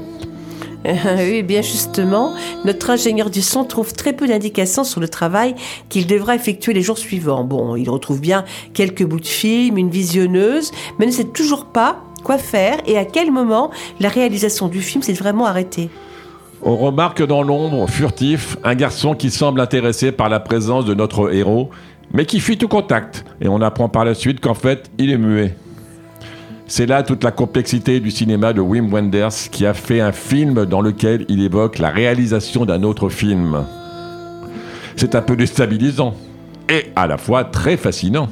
oui, 1.19 1.43
bien 1.43 1.63
justement, 1.63 2.35
notre 2.65 2.91
ingénieur 2.91 3.31
du 3.31 3.41
son 3.41 3.65
trouve 3.65 3.93
très 3.93 4.13
peu 4.13 4.27
d'indications 4.27 4.85
sur 4.85 5.01
le 5.01 5.09
travail 5.09 5.55
qu'il 5.89 6.07
devra 6.07 6.35
effectuer 6.35 6.73
les 6.73 6.83
jours 6.83 6.99
suivants. 6.99 7.45
Bon, 7.45 7.77
il 7.77 7.89
retrouve 7.89 8.21
bien 8.21 8.45
quelques 8.75 9.05
bouts 9.05 9.21
de 9.21 9.27
film, 9.27 9.79
une 9.79 9.91
visionneuse, 9.91 10.73
mais 10.99 11.07
ne 11.07 11.13
sait 11.13 11.25
toujours 11.25 11.67
pas 11.67 12.03
quoi 12.25 12.39
faire 12.39 12.79
et 12.87 12.99
à 12.99 13.05
quel 13.05 13.31
moment 13.31 13.71
la 14.01 14.09
réalisation 14.09 14.69
du 14.69 14.81
film 14.81 15.03
s'est 15.03 15.13
vraiment 15.13 15.47
arrêtée. 15.47 15.89
On 16.63 16.77
remarque 16.77 17.25
dans 17.25 17.43
l'ombre, 17.43 17.89
furtif, 17.89 18.57
un 18.63 18.77
garçon 18.77 19.15
qui 19.15 19.31
semble 19.31 19.61
intéressé 19.61 20.13
par 20.13 20.29
la 20.29 20.39
présence 20.39 20.85
de 20.85 20.95
notre 20.95 21.35
héros, 21.35 21.71
mais 22.13 22.25
qui 22.25 22.39
fuit 22.39 22.57
tout 22.57 22.69
contact, 22.69 23.25
et 23.41 23.49
on 23.49 23.61
apprend 23.61 23.89
par 23.89 24.05
la 24.05 24.15
suite 24.15 24.41
qu'en 24.41 24.55
fait, 24.55 24.91
il 24.99 25.11
est 25.11 25.19
muet. 25.19 25.57
C'est 26.67 26.87
là 26.87 27.03
toute 27.03 27.25
la 27.25 27.31
complexité 27.31 28.01
du 28.01 28.11
cinéma 28.11 28.53
de 28.53 28.61
Wim 28.61 28.93
Wenders 28.93 29.51
qui 29.51 29.67
a 29.67 29.75
fait 29.75 30.01
un 30.01 30.13
film 30.13 30.65
dans 30.65 30.81
lequel 30.81 31.25
il 31.29 31.43
évoque 31.43 31.79
la 31.79 31.91
réalisation 31.91 32.65
d'un 32.65 32.83
autre 32.83 33.09
film. 33.09 33.65
C'est 34.97 35.15
un 35.15 35.23
peu 35.23 35.37
déstabilisant 35.37 36.15
et 36.69 36.93
à 36.97 37.07
la 37.07 37.19
fois 37.19 37.45
très 37.45 37.77
fascinant. 37.77 38.29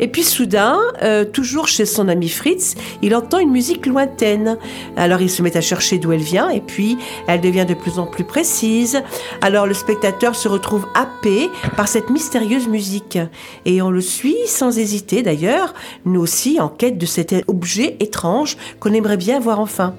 Et 0.00 0.08
puis 0.08 0.22
soudain, 0.22 0.78
euh, 1.02 1.24
toujours 1.24 1.68
chez 1.68 1.84
son 1.84 2.08
ami 2.08 2.28
Fritz, 2.28 2.74
il 3.02 3.14
entend 3.14 3.38
une 3.38 3.50
musique 3.50 3.86
lointaine. 3.86 4.58
Alors 4.96 5.20
il 5.20 5.30
se 5.30 5.42
met 5.42 5.56
à 5.56 5.60
chercher 5.60 5.98
d'où 5.98 6.12
elle 6.12 6.20
vient 6.20 6.48
et 6.50 6.60
puis 6.60 6.98
elle 7.26 7.40
devient 7.40 7.66
de 7.66 7.74
plus 7.74 7.98
en 7.98 8.06
plus 8.06 8.24
précise. 8.24 9.02
Alors 9.40 9.66
le 9.66 9.74
spectateur 9.74 10.34
se 10.34 10.48
retrouve 10.48 10.86
happé 10.94 11.48
par 11.76 11.88
cette 11.88 12.10
mystérieuse 12.10 12.68
musique. 12.68 13.18
Et 13.64 13.82
on 13.82 13.90
le 13.90 14.00
suit 14.00 14.36
sans 14.46 14.78
hésiter 14.78 15.22
d'ailleurs, 15.22 15.74
nous 16.04 16.20
aussi 16.20 16.60
en 16.60 16.68
quête 16.68 16.98
de 16.98 17.06
cet 17.06 17.34
objet 17.46 17.96
étrange 18.00 18.56
qu'on 18.80 18.92
aimerait 18.92 19.16
bien 19.16 19.40
voir 19.40 19.60
enfin. 19.60 19.94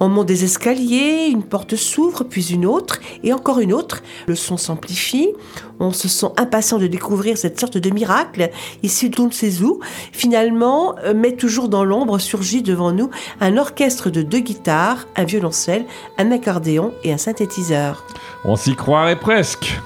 On 0.00 0.08
monte 0.08 0.26
des 0.26 0.44
escaliers, 0.44 1.28
une 1.30 1.42
porte 1.42 1.76
s'ouvre, 1.76 2.24
puis 2.24 2.52
une 2.52 2.66
autre, 2.66 3.00
et 3.22 3.32
encore 3.32 3.60
une 3.60 3.72
autre. 3.72 4.02
Le 4.26 4.34
son 4.34 4.56
s'amplifie. 4.56 5.32
On 5.80 5.92
se 5.92 6.08
sent 6.08 6.28
impatient 6.36 6.78
de 6.78 6.86
découvrir 6.86 7.36
cette 7.38 7.58
sorte 7.60 7.78
de 7.78 7.90
miracle 7.90 8.50
issu 8.82 9.08
de 9.10 9.16
où. 9.62 9.80
Finalement, 10.12 10.96
euh, 11.04 11.14
mais 11.16 11.32
toujours 11.32 11.68
dans 11.68 11.84
l'ombre, 11.84 12.18
surgit 12.18 12.62
devant 12.62 12.92
nous 12.92 13.10
un 13.40 13.56
orchestre 13.56 14.10
de 14.10 14.22
deux 14.22 14.40
guitares, 14.40 15.06
un 15.16 15.24
violoncelle, 15.24 15.84
un 16.18 16.30
accordéon 16.30 16.92
et 17.04 17.12
un 17.12 17.18
synthétiseur. 17.18 18.04
On 18.44 18.56
s'y 18.56 18.74
croirait 18.74 19.18
presque. 19.18 19.80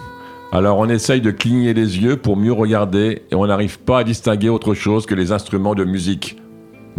Alors 0.52 0.78
on 0.78 0.88
essaye 0.88 1.20
de 1.20 1.30
cligner 1.30 1.74
les 1.74 1.98
yeux 1.98 2.16
pour 2.16 2.36
mieux 2.36 2.52
regarder 2.52 3.22
et 3.30 3.36
on 3.36 3.46
n'arrive 3.46 3.78
pas 3.78 4.00
à 4.00 4.04
distinguer 4.04 4.48
autre 4.48 4.74
chose 4.74 5.06
que 5.06 5.14
les 5.14 5.30
instruments 5.30 5.76
de 5.76 5.84
musique. 5.84 6.39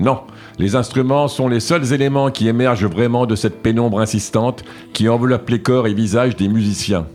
Non, 0.02 0.22
les 0.58 0.76
instruments 0.76 1.28
sont 1.28 1.48
les 1.48 1.60
seuls 1.60 1.94
éléments 1.94 2.32
qui 2.32 2.48
émergent 2.48 2.88
vraiment 2.88 3.28
de 3.28 3.36
cette 3.36 3.62
pénombre 3.62 4.00
insistante 4.00 4.64
qui 4.94 5.08
enveloppe 5.08 5.48
les 5.52 5.62
corps 5.62 5.86
et 5.86 5.94
visages 5.94 6.36
des 6.36 6.48
musiciens. 6.48 7.06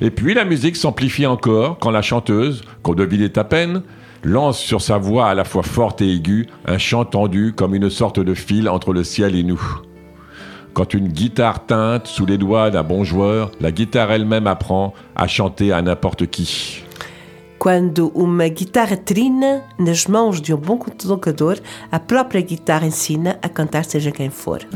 Et 0.00 0.10
puis 0.10 0.34
la 0.34 0.44
musique 0.44 0.74
s'amplifie 0.74 1.26
encore 1.26 1.78
quand 1.78 1.92
la 1.92 2.02
chanteuse, 2.02 2.62
qu'on 2.82 2.94
devinait 2.94 3.38
à 3.38 3.44
peine, 3.44 3.82
lance 4.24 4.58
sur 4.58 4.80
sa 4.80 4.98
voix 4.98 5.28
à 5.28 5.34
la 5.34 5.44
fois 5.44 5.62
forte 5.62 6.02
et 6.02 6.12
aiguë 6.12 6.48
un 6.66 6.76
chant 6.76 7.04
tendu 7.04 7.52
comme 7.56 7.72
une 7.72 7.88
sorte 7.88 8.18
de 8.18 8.34
fil 8.34 8.68
entre 8.68 8.92
le 8.92 9.04
ciel 9.04 9.36
et 9.36 9.44
nous. 9.44 9.62
Quand 10.74 10.94
une 10.94 11.06
guitare 11.06 11.66
teinte 11.66 12.08
sous 12.08 12.26
les 12.26 12.36
doigts 12.36 12.70
d'un 12.70 12.82
bon 12.82 13.04
joueur, 13.04 13.52
la 13.60 13.70
guitare 13.70 14.10
elle-même 14.10 14.48
apprend 14.48 14.92
à 15.14 15.28
chanter 15.28 15.70
à 15.70 15.80
n'importe 15.82 16.26
qui. 16.26 16.82
Quando 17.62 18.10
uma 18.12 18.48
guitarra 18.48 18.96
trina 18.96 19.62
nas 19.78 20.08
mãos 20.08 20.40
de 20.40 20.52
um 20.52 20.56
bom 20.56 20.78
tocador, 20.78 21.60
a 21.92 22.00
própria 22.00 22.40
guitarra 22.40 22.88
ensina 22.88 23.38
a 23.40 23.48
cantar 23.48 23.84
seja 23.84 24.10
quem 24.10 24.30
for. 24.30 24.66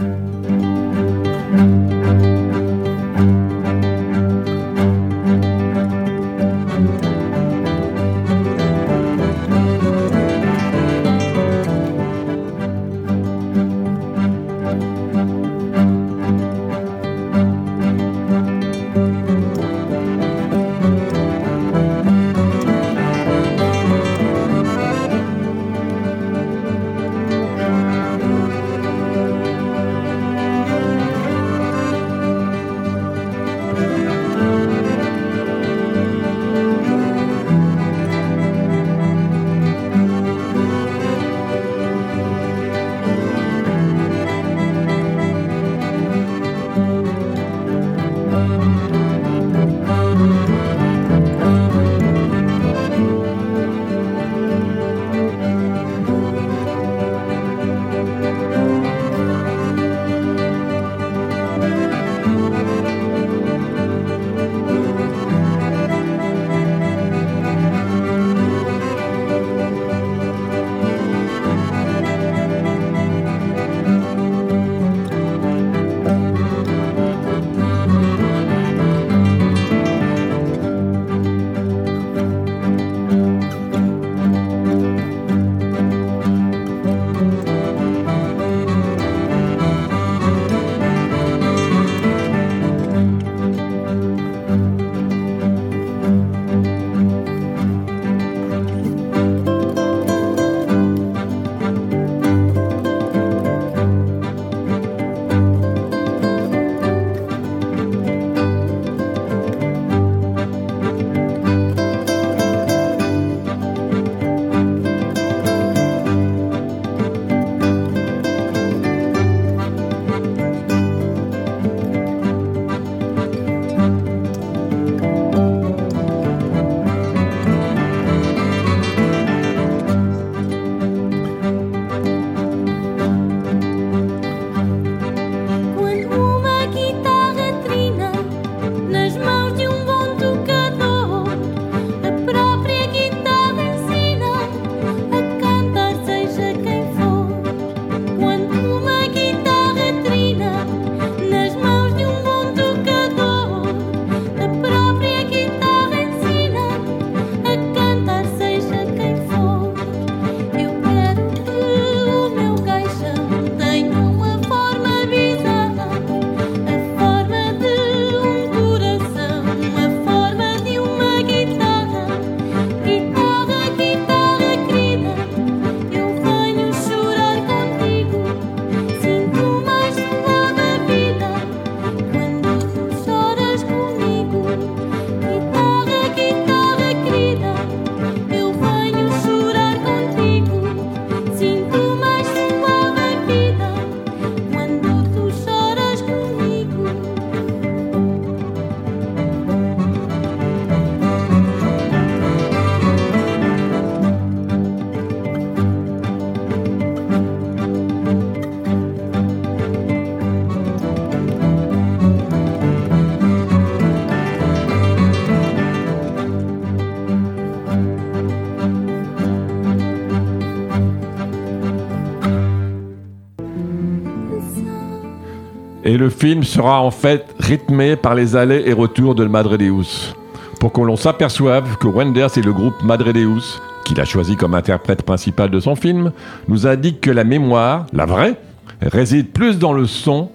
Et 225.96 225.98
le 225.98 226.10
film 226.10 226.44
sera 226.44 226.82
en 226.82 226.90
fait 226.90 227.24
rythmé 227.40 227.96
par 227.96 228.14
les 228.14 228.36
allées 228.36 228.64
et 228.66 228.74
retours 228.74 229.14
de 229.14 229.24
Madre 229.24 229.56
Deus. 229.56 230.14
Pour 230.60 230.70
que 230.70 230.82
l'on 230.82 230.96
s'aperçoive 230.96 231.78
que 231.78 231.86
Wenders 231.88 232.36
et 232.36 232.42
le 232.42 232.52
groupe 232.52 232.82
Madre 232.82 233.12
Deus, 233.12 233.62
qu'il 233.86 233.98
a 233.98 234.04
choisi 234.04 234.36
comme 234.36 234.52
interprète 234.52 235.02
principal 235.04 235.48
de 235.48 235.58
son 235.58 235.74
film, 235.74 236.12
nous 236.48 236.66
indique 236.66 237.00
que 237.00 237.10
la 237.10 237.24
mémoire, 237.24 237.86
la 237.94 238.04
vraie, 238.04 238.34
réside 238.82 239.32
plus 239.32 239.58
dans 239.58 239.72
le 239.72 239.86
son 239.86 240.28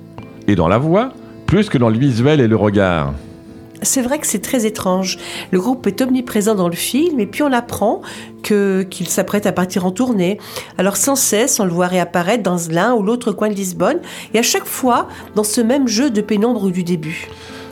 et 0.47 0.55
dans 0.55 0.67
la 0.67 0.79
voix, 0.79 1.13
plus 1.45 1.69
que 1.69 1.77
dans 1.77 1.89
le 1.89 1.97
visuel 1.99 2.41
et 2.41 2.47
le 2.47 2.55
regard. 2.55 3.13
C'est 3.83 4.01
vrai 4.01 4.19
que 4.19 4.27
c'est 4.27 4.41
très 4.41 4.65
étrange. 4.65 5.17
Le 5.51 5.59
groupe 5.59 5.87
est 5.87 6.01
omniprésent 6.01 6.55
dans 6.55 6.69
le 6.69 6.75
film 6.75 7.19
et 7.19 7.25
puis 7.25 7.43
on 7.43 7.51
apprend 7.51 8.01
qu'il 8.43 9.07
s'apprête 9.07 9.45
à 9.45 9.51
partir 9.51 9.85
en 9.85 9.91
tournée. 9.91 10.39
Alors 10.77 10.97
sans 10.97 11.15
cesse, 11.15 11.59
on 11.59 11.65
le 11.65 11.71
voit 11.71 11.87
réapparaître 11.87 12.43
dans 12.43 12.57
l'un 12.69 12.93
ou 12.93 13.03
l'autre 13.03 13.31
coin 13.31 13.49
de 13.49 13.55
Lisbonne 13.55 13.99
et 14.33 14.39
à 14.39 14.43
chaque 14.43 14.65
fois 14.65 15.07
dans 15.35 15.43
ce 15.43 15.61
même 15.61 15.87
jeu 15.87 16.09
de 16.09 16.21
pénombre 16.21 16.69
du 16.69 16.83
début. 16.83 17.27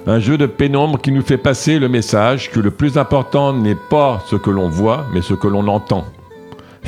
Un 0.08 0.20
jeu 0.20 0.38
de 0.38 0.46
pénombre 0.46 1.00
qui 1.00 1.12
nous 1.12 1.22
fait 1.22 1.38
passer 1.38 1.78
le 1.78 1.90
message 1.90 2.50
que 2.52 2.60
le 2.60 2.72
plus 2.72 2.98
important 2.98 3.54
n'est 3.54 3.78
pas 3.90 4.24
ce 4.30 4.36
que 4.36 4.50
l'on 4.50 4.70
voit, 4.70 5.06
mais 5.14 5.22
ce 5.22 5.34
que 5.34 5.48
l'on 5.48 5.68
entend. 5.68 6.06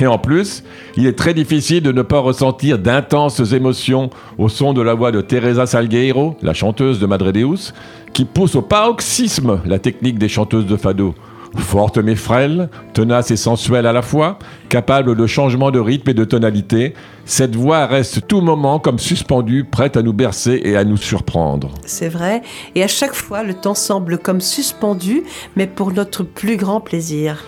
Et 0.02 0.06
en 0.08 0.18
plus, 0.18 0.64
il 0.96 1.06
est 1.06 1.16
très 1.16 1.32
difficile 1.32 1.80
de 1.80 1.92
ne 1.92 2.02
pas 2.02 2.18
ressentir 2.18 2.76
d'intenses 2.76 3.52
émotions 3.52 4.10
au 4.36 4.48
son 4.48 4.72
de 4.72 4.82
la 4.82 4.94
voix 4.94 5.12
de 5.12 5.20
Teresa 5.20 5.64
Salgueiro, 5.64 6.36
la 6.42 6.54
chanteuse 6.54 6.98
de 6.98 7.06
Madre 7.06 7.30
Deus, 7.30 7.72
qui 8.12 8.24
pousse 8.24 8.56
au 8.56 8.62
paroxysme 8.62 9.60
la 9.64 9.78
technique 9.78 10.18
des 10.18 10.28
chanteuses 10.28 10.66
de 10.66 10.76
fado. 10.76 11.14
Forte 11.54 11.98
mais 11.98 12.16
frêle, 12.16 12.68
tenace 12.94 13.30
et 13.30 13.36
sensuelle 13.36 13.86
à 13.86 13.92
la 13.92 14.02
fois, 14.02 14.40
capable 14.68 15.14
de 15.14 15.26
changement 15.28 15.70
de 15.70 15.78
rythme 15.78 16.10
et 16.10 16.14
de 16.14 16.24
tonalité, 16.24 16.94
cette 17.24 17.54
voix 17.54 17.86
reste 17.86 18.26
tout 18.26 18.40
moment 18.40 18.80
comme 18.80 18.98
suspendue, 18.98 19.62
prête 19.62 19.96
à 19.96 20.02
nous 20.02 20.12
bercer 20.12 20.60
et 20.64 20.76
à 20.76 20.82
nous 20.82 20.96
surprendre. 20.96 21.70
C'est 21.86 22.08
vrai. 22.08 22.42
Et 22.74 22.82
à 22.82 22.88
chaque 22.88 23.14
fois, 23.14 23.44
le 23.44 23.54
temps 23.54 23.76
semble 23.76 24.18
comme 24.18 24.40
suspendu, 24.40 25.22
mais 25.54 25.68
pour 25.68 25.92
notre 25.92 26.24
plus 26.24 26.56
grand 26.56 26.80
plaisir. 26.80 27.44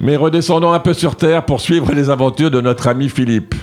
Mais 0.00 0.16
redescendons 0.16 0.72
un 0.72 0.80
peu 0.80 0.94
sur 0.94 1.16
Terre 1.16 1.44
pour 1.44 1.60
suivre 1.60 1.92
les 1.92 2.10
aventures 2.10 2.50
de 2.50 2.60
notre 2.60 2.88
ami 2.88 3.08
Philippe. 3.08 3.54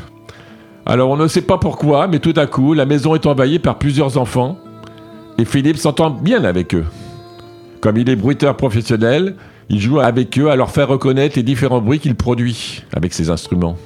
Alors 0.85 1.09
on 1.09 1.17
ne 1.17 1.27
sait 1.27 1.41
pas 1.41 1.57
pourquoi, 1.57 2.07
mais 2.07 2.19
tout 2.19 2.33
à 2.35 2.47
coup, 2.47 2.73
la 2.73 2.85
maison 2.85 3.13
est 3.15 3.25
envahie 3.25 3.59
par 3.59 3.77
plusieurs 3.77 4.17
enfants, 4.17 4.57
et 5.37 5.45
Philippe 5.45 5.77
s'entend 5.77 6.09
bien 6.09 6.43
avec 6.43 6.73
eux. 6.73 6.85
Comme 7.81 7.97
il 7.97 8.09
est 8.09 8.15
bruiteur 8.15 8.57
professionnel, 8.57 9.35
il 9.69 9.79
joue 9.79 9.99
avec 9.99 10.37
eux 10.39 10.49
à 10.49 10.55
leur 10.55 10.71
faire 10.71 10.87
reconnaître 10.87 11.35
les 11.35 11.43
différents 11.43 11.81
bruits 11.81 11.99
qu'il 11.99 12.15
produit 12.15 12.83
avec 12.91 13.13
ses 13.13 13.29
instruments. 13.29 13.77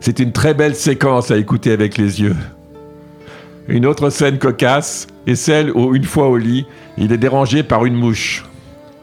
C'est 0.00 0.18
une 0.18 0.32
très 0.32 0.54
belle 0.54 0.74
séquence 0.74 1.30
à 1.30 1.36
écouter 1.36 1.72
avec 1.72 1.98
les 1.98 2.22
yeux. 2.22 2.36
Une 3.68 3.84
autre 3.84 4.08
scène 4.10 4.38
cocasse 4.38 5.06
est 5.26 5.34
celle 5.34 5.70
où, 5.72 5.94
une 5.94 6.04
fois 6.04 6.28
au 6.28 6.36
lit, 6.36 6.64
il 6.96 7.12
est 7.12 7.18
dérangé 7.18 7.62
par 7.62 7.84
une 7.84 7.94
mouche. 7.94 8.44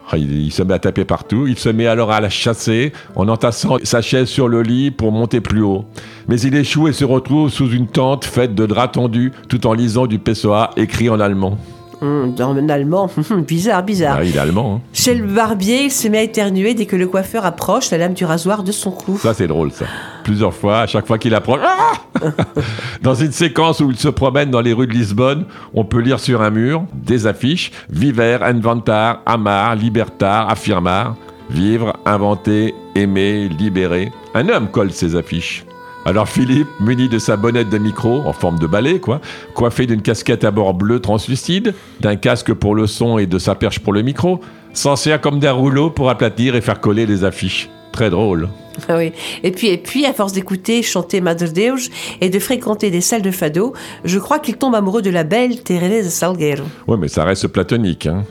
Ah, 0.09 0.17
Il, 0.17 0.31
il 0.31 0.51
se 0.51 0.63
met 0.63 0.73
à 0.73 0.79
taper 0.79 1.03
partout, 1.03 1.47
il 1.47 1.57
se 1.57 1.69
met 1.69 1.85
alors 1.85 2.11
à 2.11 2.21
la 2.21 2.29
chasser 2.29 2.93
en 3.15 3.27
entassant 3.27 3.77
sa 3.83 4.01
chaise 4.01 4.27
sur 4.29 4.47
le 4.47 4.61
lit 4.61 4.89
pour 4.91 5.11
monter 5.11 5.41
plus 5.41 5.61
haut. 5.61 5.85
Mais 6.27 6.39
il 6.39 6.55
échoue 6.55 6.87
et 6.87 6.93
se 6.93 7.03
retrouve 7.05 7.49
sous 7.49 7.69
une 7.71 7.87
tente 7.87 8.25
faite 8.25 8.55
de 8.55 8.65
draps 8.65 8.93
tendus 8.93 9.31
tout 9.49 9.67
en 9.67 9.73
lisant 9.73 10.07
du 10.07 10.19
PSOA 10.19 10.71
écrit 10.77 11.09
en 11.09 11.19
allemand. 11.19 11.57
Hum, 11.99 12.35
dans 12.35 12.55
un 12.55 12.69
allemand, 12.69 13.09
bizarre, 13.47 13.81
bizarre. 13.81 14.17
Ah, 14.19 14.23
il 14.23 14.35
est 14.35 14.39
allemand, 14.39 14.75
hein. 14.75 14.81
Chez 14.93 15.15
le 15.15 15.25
barbier, 15.25 15.85
il 15.85 15.91
se 15.91 16.07
met 16.07 16.19
à 16.19 16.23
éternuer 16.23 16.75
dès 16.75 16.85
que 16.85 16.95
le 16.95 17.07
coiffeur 17.07 17.43
approche 17.45 17.89
la 17.89 17.97
lame 17.97 18.13
du 18.13 18.23
rasoir 18.23 18.61
de 18.63 18.71
son 18.71 18.91
cou. 18.91 19.17
Ça, 19.17 19.33
c'est 19.33 19.47
drôle, 19.47 19.71
ça. 19.71 19.85
Plusieurs 20.23 20.53
fois, 20.53 20.81
à 20.81 20.87
chaque 20.87 21.07
fois 21.07 21.17
qu'il 21.17 21.33
approche. 21.33 21.61
Ah 21.63 21.93
dans 23.01 23.15
une 23.15 23.31
séquence 23.31 23.79
où 23.79 23.89
il 23.89 23.97
se 23.97 24.09
promène 24.09 24.51
dans 24.51 24.61
les 24.61 24.73
rues 24.73 24.87
de 24.87 24.93
Lisbonne, 24.93 25.45
on 25.73 25.85
peut 25.85 25.99
lire 25.99 26.19
sur 26.19 26.41
un 26.41 26.49
mur 26.49 26.83
des 26.93 27.25
affiches 27.25 27.71
Viver, 27.89 28.39
inventar, 28.41 29.21
amar, 29.25 29.75
libertar, 29.75 30.49
affirmar. 30.49 31.15
Vivre, 31.49 31.93
inventer, 32.05 32.75
aimer, 32.95 33.47
libérer. 33.47 34.11
Un 34.35 34.49
homme 34.49 34.67
colle 34.67 34.91
ces 34.91 35.15
affiches. 35.15 35.65
Alors 36.07 36.29
Philippe, 36.29 36.69
muni 36.79 37.09
de 37.09 37.19
sa 37.19 37.35
bonnette 37.35 37.69
de 37.69 37.77
micro, 37.77 38.21
en 38.25 38.31
forme 38.31 38.57
de 38.59 38.65
balai, 38.65 39.01
quoi, 39.01 39.19
coiffé 39.53 39.85
d'une 39.85 40.01
casquette 40.01 40.45
à 40.45 40.51
bord 40.51 40.73
bleu 40.73 41.01
translucide, 41.01 41.73
d'un 41.99 42.15
casque 42.15 42.53
pour 42.53 42.75
le 42.75 42.87
son 42.87 43.17
et 43.17 43.25
de 43.25 43.37
sa 43.37 43.55
perche 43.55 43.79
pour 43.79 43.91
le 43.91 44.03
micro, 44.03 44.39
s'en 44.71 44.95
sert 44.95 45.19
comme 45.19 45.41
d'un 45.41 45.51
rouleau 45.51 45.89
pour 45.89 46.09
aplatir 46.09 46.55
et 46.55 46.61
faire 46.61 46.79
coller 46.79 47.05
les 47.05 47.25
affiches. 47.25 47.69
Très 47.91 48.09
drôle. 48.09 48.47
Ah 48.87 48.95
oui. 48.95 49.11
Et 49.43 49.51
puis, 49.51 49.67
et 49.67 49.77
puis, 49.77 50.05
à 50.05 50.13
force 50.13 50.31
d'écouter 50.31 50.81
chanter 50.81 51.19
Madre 51.19 51.51
Deus 51.51 51.89
et 52.21 52.29
de 52.29 52.39
fréquenter 52.39 52.89
des 52.89 53.01
salles 53.01 53.21
de 53.21 53.31
fado, 53.31 53.73
je 54.05 54.17
crois 54.17 54.39
qu'il 54.39 54.55
tombe 54.55 54.75
amoureux 54.75 55.01
de 55.01 55.09
la 55.09 55.25
belle 55.25 55.61
Teresa 55.61 56.09
Salgueiro. 56.09 56.63
Ouais, 56.87 56.95
mais 56.95 57.09
ça 57.09 57.25
reste 57.25 57.49
platonique, 57.49 58.05
hein. 58.05 58.23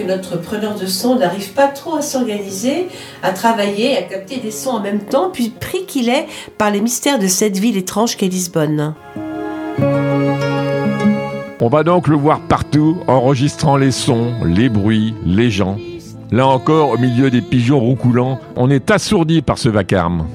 Que 0.00 0.06
notre 0.06 0.36
preneur 0.40 0.78
de 0.78 0.86
son 0.86 1.16
n'arrive 1.16 1.52
pas 1.52 1.68
trop 1.68 1.96
à 1.96 2.02
s'organiser, 2.02 2.88
à 3.22 3.32
travailler, 3.32 3.96
à 3.96 4.02
capter 4.02 4.38
des 4.38 4.50
sons 4.50 4.70
en 4.70 4.80
même 4.80 5.00
temps, 5.00 5.30
puis 5.32 5.50
pris 5.50 5.84
qu'il 5.86 6.08
est 6.08 6.26
par 6.58 6.70
les 6.70 6.80
mystères 6.80 7.18
de 7.18 7.26
cette 7.26 7.58
ville 7.58 7.76
étrange 7.76 8.16
qu'est 8.16 8.28
Lisbonne. 8.28 8.94
On 11.62 11.68
va 11.68 11.82
donc 11.82 12.08
le 12.08 12.16
voir 12.16 12.40
partout, 12.40 12.98
enregistrant 13.06 13.76
les 13.76 13.90
sons, 13.90 14.32
les 14.46 14.68
bruits, 14.68 15.14
les 15.26 15.50
gens. 15.50 15.76
Là 16.30 16.46
encore, 16.46 16.90
au 16.90 16.98
milieu 16.98 17.30
des 17.30 17.42
pigeons 17.42 17.80
roucoulants, 17.80 18.38
on 18.56 18.70
est 18.70 18.90
assourdi 18.90 19.42
par 19.42 19.58
ce 19.58 19.68
vacarme. 19.68 20.26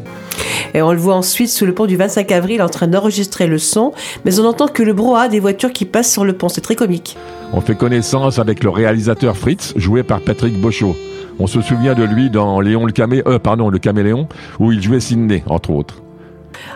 Et 0.74 0.82
on 0.82 0.92
le 0.92 1.00
voit 1.00 1.16
ensuite 1.16 1.50
sous 1.50 1.66
le 1.66 1.74
pont 1.74 1.86
du 1.86 1.96
25 1.96 2.32
avril 2.32 2.62
en 2.62 2.70
train 2.70 2.88
d'enregistrer 2.88 3.48
le 3.48 3.58
son, 3.58 3.94
mais 4.26 4.40
on 4.40 4.44
n'entend 4.44 4.68
que 4.68 4.84
le 4.84 4.94
brouhaha 4.94 5.30
des 5.30 5.40
voitures 5.40 5.72
qui 5.72 5.86
passent 5.86 6.12
sur 6.12 6.26
le 6.26 6.34
pont. 6.34 6.50
C'est 6.50 6.62
très 6.62 6.76
comique. 6.76 7.18
On 7.54 7.62
fait 7.62 7.76
connaissance 7.76 8.40
avec 8.40 8.64
le 8.64 8.70
réalisateur 8.70 9.38
Fritz, 9.38 9.74
joué 9.76 10.04
par 10.04 10.22
Patrick 10.22 10.60
Bochot. 10.60 10.96
On 11.40 11.48
se 11.48 11.62
souvient 11.62 11.94
de 11.94 12.04
lui 12.04 12.30
dans 12.30 12.60
Léon 12.62 12.86
le, 12.86 12.92
camé 12.92 13.22
euh, 13.28 13.40
pardon, 13.40 13.70
le 13.70 13.80
caméléon, 13.80 14.28
où 14.60 14.72
il 14.72 14.82
jouait 14.82 15.00
Sidney, 15.00 15.44
entre 15.48 15.72
autres. 15.72 16.02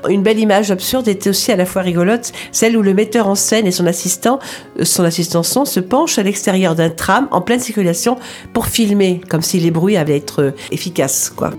Une 0.10 0.24
belle 0.24 0.40
image 0.40 0.72
absurde 0.72 1.08
était 1.08 1.30
aussi 1.30 1.52
à 1.52 1.56
la 1.56 1.66
fois 1.66 1.82
rigolote, 1.82 2.32
celle 2.52 2.78
où 2.78 2.82
le 2.82 2.94
metteur 2.94 3.28
en 3.28 3.36
scène 3.36 3.68
et 3.68 3.72
son 3.72 3.86
assistant, 3.86 4.40
euh, 4.80 4.86
son 4.86 5.66
se 5.66 5.80
penchent 5.80 6.20
à 6.20 6.24
l'extérieur 6.24 6.76
d'un 6.76 6.90
tram 6.90 7.28
en 7.32 7.42
pleine 7.42 7.60
circulation 7.60 8.18
pour 8.54 8.68
filmer, 8.68 9.22
comme 9.30 9.42
si 9.42 9.60
les 9.60 9.72
bruits 9.72 9.98
allaient 9.98 10.18
être 10.18 10.42
euh, 10.44 10.52
efficaces, 10.72 11.32
quoi. 11.36 11.52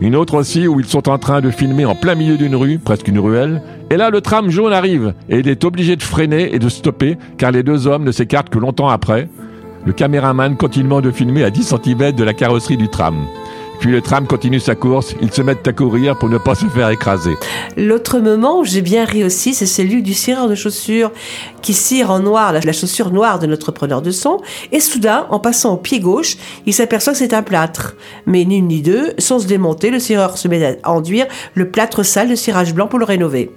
Une 0.00 0.14
autre 0.14 0.34
aussi 0.34 0.68
où 0.68 0.78
ils 0.78 0.86
sont 0.86 1.08
en 1.08 1.18
train 1.18 1.40
de 1.40 1.50
filmer 1.50 1.84
en 1.84 1.96
plein 1.96 2.14
milieu 2.14 2.36
d'une 2.36 2.54
rue, 2.54 2.78
presque 2.78 3.08
une 3.08 3.18
ruelle. 3.18 3.62
Et 3.90 3.96
là, 3.96 4.10
le 4.10 4.20
tram 4.20 4.48
jaune 4.48 4.72
arrive 4.72 5.12
et 5.28 5.38
il 5.38 5.48
est 5.48 5.64
obligé 5.64 5.96
de 5.96 6.02
freiner 6.02 6.54
et 6.54 6.60
de 6.60 6.68
stopper 6.68 7.18
car 7.36 7.50
les 7.50 7.64
deux 7.64 7.88
hommes 7.88 8.04
ne 8.04 8.12
s'écartent 8.12 8.48
que 8.48 8.60
longtemps 8.60 8.88
après. 8.88 9.28
Le 9.84 9.92
caméraman 9.92 10.56
continuant 10.56 11.00
de 11.00 11.10
filmer 11.10 11.42
à 11.42 11.50
10 11.50 11.74
cm 11.74 12.12
de 12.12 12.24
la 12.24 12.32
carrosserie 12.34 12.76
du 12.76 12.88
tram. 12.88 13.16
Puis 13.80 13.90
le 13.90 14.00
tram 14.00 14.26
continue 14.26 14.60
sa 14.60 14.74
course, 14.74 15.14
ils 15.20 15.32
se 15.32 15.42
mettent 15.42 15.66
à 15.66 15.72
courir 15.72 16.18
pour 16.18 16.28
ne 16.28 16.38
pas 16.38 16.54
se 16.54 16.66
faire 16.66 16.90
écraser. 16.90 17.34
L'autre 17.76 18.18
moment 18.18 18.58
où 18.58 18.64
j'ai 18.64 18.82
bien 18.82 19.04
ri 19.04 19.24
aussi, 19.24 19.54
c'est 19.54 19.66
celui 19.66 20.02
du 20.02 20.14
cireur 20.14 20.48
de 20.48 20.54
chaussures 20.54 21.12
qui 21.62 21.74
cire 21.74 22.10
en 22.10 22.20
noir 22.20 22.52
la, 22.52 22.72
chaussure 22.72 23.12
noire 23.12 23.38
de 23.38 23.46
notre 23.46 23.72
preneur 23.72 24.02
de 24.02 24.10
son. 24.10 24.40
Et 24.72 24.80
soudain, 24.80 25.26
en 25.30 25.38
passant 25.38 25.74
au 25.74 25.76
pied 25.76 26.00
gauche, 26.00 26.36
il 26.66 26.74
s'aperçoit 26.74 27.12
que 27.12 27.18
c'est 27.18 27.34
un 27.34 27.42
plâtre. 27.42 27.94
Mais 28.26 28.44
ni 28.44 28.58
une 28.58 28.68
ni 28.68 28.82
deux, 28.82 29.12
sans 29.18 29.38
se 29.38 29.46
démonter, 29.46 29.90
le 29.90 30.00
cireur 30.00 30.38
se 30.38 30.48
met 30.48 30.78
à 30.82 30.90
enduire 30.90 31.26
le 31.54 31.70
plâtre 31.70 32.02
sale 32.04 32.28
de 32.28 32.34
cirage 32.34 32.74
blanc 32.74 32.88
pour 32.88 32.98
le 32.98 33.04
rénover. 33.04 33.50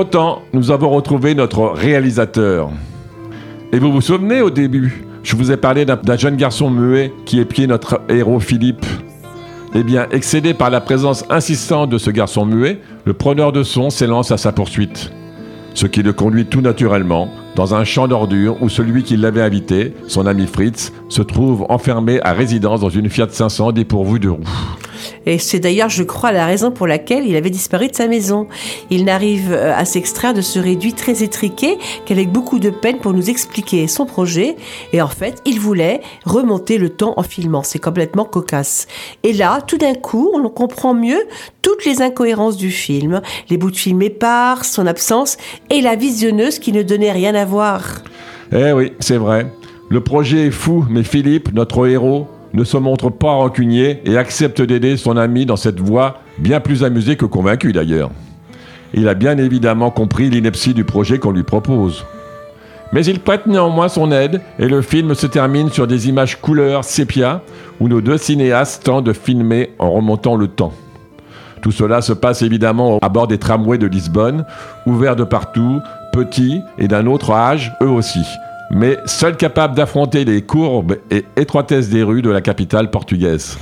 Entre-temps, 0.00 0.40
nous 0.54 0.70
avons 0.70 0.88
retrouvé 0.88 1.34
notre 1.34 1.60
réalisateur. 1.74 2.70
Et 3.70 3.78
vous 3.78 3.92
vous 3.92 4.00
souvenez 4.00 4.40
au 4.40 4.48
début, 4.48 5.04
je 5.22 5.36
vous 5.36 5.52
ai 5.52 5.58
parlé 5.58 5.84
d'un 5.84 6.16
jeune 6.16 6.36
garçon 6.36 6.70
muet 6.70 7.12
qui 7.26 7.38
épiait 7.38 7.66
notre 7.66 8.00
héros 8.08 8.40
Philippe. 8.40 8.86
Eh 9.74 9.82
bien, 9.82 10.06
excédé 10.10 10.54
par 10.54 10.70
la 10.70 10.80
présence 10.80 11.26
insistante 11.28 11.90
de 11.90 11.98
ce 11.98 12.10
garçon 12.10 12.46
muet, 12.46 12.80
le 13.04 13.12
preneur 13.12 13.52
de 13.52 13.62
son 13.62 13.90
s'élance 13.90 14.30
à 14.30 14.38
sa 14.38 14.52
poursuite. 14.52 15.12
Ce 15.74 15.86
qui 15.86 16.02
le 16.02 16.14
conduit 16.14 16.46
tout 16.46 16.62
naturellement 16.62 17.28
dans 17.54 17.74
un 17.74 17.84
champ 17.84 18.08
d'ordures 18.08 18.56
où 18.62 18.70
celui 18.70 19.02
qui 19.02 19.18
l'avait 19.18 19.42
invité, 19.42 19.92
son 20.08 20.24
ami 20.24 20.46
Fritz, 20.46 20.94
se 21.10 21.20
trouve 21.20 21.66
enfermé 21.68 22.22
à 22.22 22.32
résidence 22.32 22.80
dans 22.80 22.88
une 22.88 23.10
Fiat 23.10 23.28
500 23.28 23.72
dépourvue 23.72 24.18
de 24.18 24.30
roues. 24.30 24.44
Et 25.26 25.38
c'est 25.38 25.60
d'ailleurs, 25.60 25.88
je 25.88 26.02
crois, 26.02 26.32
la 26.32 26.46
raison 26.46 26.70
pour 26.70 26.86
laquelle 26.86 27.26
il 27.26 27.36
avait 27.36 27.50
disparu 27.50 27.88
de 27.88 27.94
sa 27.94 28.06
maison. 28.06 28.46
Il 28.90 29.04
n'arrive 29.04 29.52
euh, 29.52 29.74
à 29.76 29.84
s'extraire 29.84 30.34
de 30.34 30.40
ce 30.40 30.58
réduit 30.58 30.92
très 30.92 31.22
étriqué 31.22 31.78
qu'avec 32.06 32.30
beaucoup 32.30 32.58
de 32.58 32.70
peine 32.70 32.98
pour 32.98 33.12
nous 33.12 33.30
expliquer 33.30 33.86
son 33.88 34.06
projet. 34.06 34.56
Et 34.92 35.02
en 35.02 35.08
fait, 35.08 35.40
il 35.44 35.60
voulait 35.60 36.00
remonter 36.24 36.78
le 36.78 36.90
temps 36.90 37.14
en 37.16 37.22
filmant. 37.22 37.62
C'est 37.62 37.78
complètement 37.78 38.24
cocasse. 38.24 38.86
Et 39.22 39.32
là, 39.32 39.60
tout 39.66 39.78
d'un 39.78 39.94
coup, 39.94 40.30
on 40.34 40.48
comprend 40.48 40.94
mieux 40.94 41.20
toutes 41.62 41.84
les 41.84 42.02
incohérences 42.02 42.56
du 42.56 42.70
film, 42.70 43.20
les 43.48 43.56
bouts 43.56 43.70
de 43.70 43.76
film 43.76 44.02
épars, 44.02 44.64
son 44.64 44.86
absence 44.86 45.36
et 45.70 45.80
la 45.80 45.96
visionneuse 45.96 46.58
qui 46.58 46.72
ne 46.72 46.82
donnait 46.82 47.12
rien 47.12 47.34
à 47.34 47.44
voir. 47.44 48.02
Eh 48.52 48.72
oui, 48.72 48.92
c'est 49.00 49.16
vrai. 49.16 49.46
Le 49.88 50.00
projet 50.00 50.46
est 50.46 50.50
fou, 50.50 50.84
mais 50.88 51.02
Philippe, 51.02 51.52
notre 51.52 51.86
héros, 51.88 52.26
ne 52.52 52.64
se 52.64 52.76
montre 52.76 53.10
pas 53.10 53.32
rancunier 53.32 54.00
et 54.04 54.16
accepte 54.16 54.60
d'aider 54.60 54.96
son 54.96 55.16
ami 55.16 55.46
dans 55.46 55.56
cette 55.56 55.80
voie, 55.80 56.18
bien 56.38 56.60
plus 56.60 56.84
amusée 56.84 57.16
que 57.16 57.26
convaincu 57.26 57.72
d'ailleurs. 57.72 58.10
Il 58.92 59.08
a 59.08 59.14
bien 59.14 59.38
évidemment 59.38 59.90
compris 59.90 60.30
l'ineptie 60.30 60.74
du 60.74 60.84
projet 60.84 61.18
qu'on 61.18 61.32
lui 61.32 61.44
propose. 61.44 62.04
Mais 62.92 63.04
il 63.04 63.20
prête 63.20 63.46
néanmoins 63.46 63.88
son 63.88 64.10
aide 64.10 64.40
et 64.58 64.66
le 64.66 64.82
film 64.82 65.14
se 65.14 65.28
termine 65.28 65.70
sur 65.70 65.86
des 65.86 66.08
images 66.08 66.40
couleur 66.40 66.84
sépia 66.84 67.42
où 67.78 67.88
nos 67.88 68.00
deux 68.00 68.18
cinéastes 68.18 68.82
tentent 68.82 69.04
de 69.04 69.12
filmer 69.12 69.70
en 69.78 69.92
remontant 69.92 70.34
le 70.34 70.48
temps. 70.48 70.72
Tout 71.62 71.70
cela 71.70 72.00
se 72.00 72.12
passe 72.12 72.42
évidemment 72.42 72.98
à 73.00 73.08
bord 73.08 73.28
des 73.28 73.38
tramways 73.38 73.78
de 73.78 73.86
Lisbonne, 73.86 74.44
ouverts 74.86 75.14
de 75.14 75.24
partout, 75.24 75.80
petits 76.12 76.62
et 76.78 76.88
d'un 76.88 77.06
autre 77.06 77.30
âge, 77.30 77.72
eux 77.82 77.88
aussi, 77.88 78.24
mais 78.70 78.98
seuls 79.06 79.36
capables 79.36 79.74
d'affronter 79.74 80.24
les 80.24 80.42
courbes 80.42 80.96
et 81.10 81.24
étroitesses 81.36 81.88
des 81.88 82.02
rues 82.02 82.22
de 82.22 82.30
la 82.30 82.40
capitale 82.40 82.90
portugaise. 82.90 83.58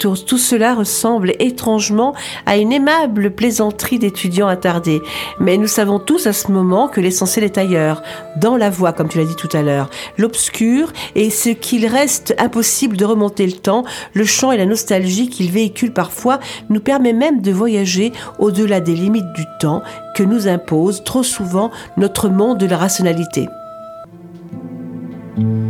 Tout 0.00 0.38
cela 0.38 0.74
ressemble 0.74 1.34
étrangement 1.38 2.12
à 2.46 2.56
une 2.56 2.72
aimable 2.72 3.30
plaisanterie 3.30 4.00
d'étudiants 4.00 4.48
attardés. 4.48 5.00
Mais 5.38 5.56
nous 5.56 5.68
savons 5.68 6.00
tous 6.00 6.26
à 6.26 6.32
ce 6.32 6.50
moment 6.50 6.88
que 6.88 7.00
l'essentiel 7.00 7.44
est 7.44 7.58
ailleurs, 7.58 8.02
dans 8.36 8.56
la 8.56 8.70
voie, 8.70 8.92
comme 8.92 9.08
tu 9.08 9.18
l'as 9.18 9.24
dit 9.24 9.36
tout 9.36 9.48
à 9.52 9.62
l'heure, 9.62 9.88
l'obscur 10.16 10.92
et 11.14 11.30
ce 11.30 11.50
qu'il 11.50 11.86
reste 11.86 12.34
impossible 12.38 12.96
de 12.96 13.04
remonter 13.04 13.46
le 13.46 13.52
temps, 13.52 13.84
le 14.14 14.24
chant 14.24 14.50
et 14.50 14.56
la 14.56 14.66
nostalgie 14.66 15.28
qu'il 15.28 15.52
véhicule 15.52 15.92
parfois 15.92 16.40
nous 16.70 16.80
permet 16.80 17.12
même 17.12 17.40
de 17.40 17.52
voyager 17.52 18.12
au-delà 18.40 18.80
des 18.80 18.94
limites 18.94 19.32
du 19.34 19.44
temps 19.60 19.82
que 20.16 20.24
nous 20.24 20.48
impose 20.48 21.04
trop 21.04 21.22
souvent 21.22 21.70
notre 21.96 22.28
monde 22.28 22.58
de 22.58 22.66
la 22.66 22.78
rationalité. 22.78 23.48
thank 25.38 25.48
you 25.48 25.67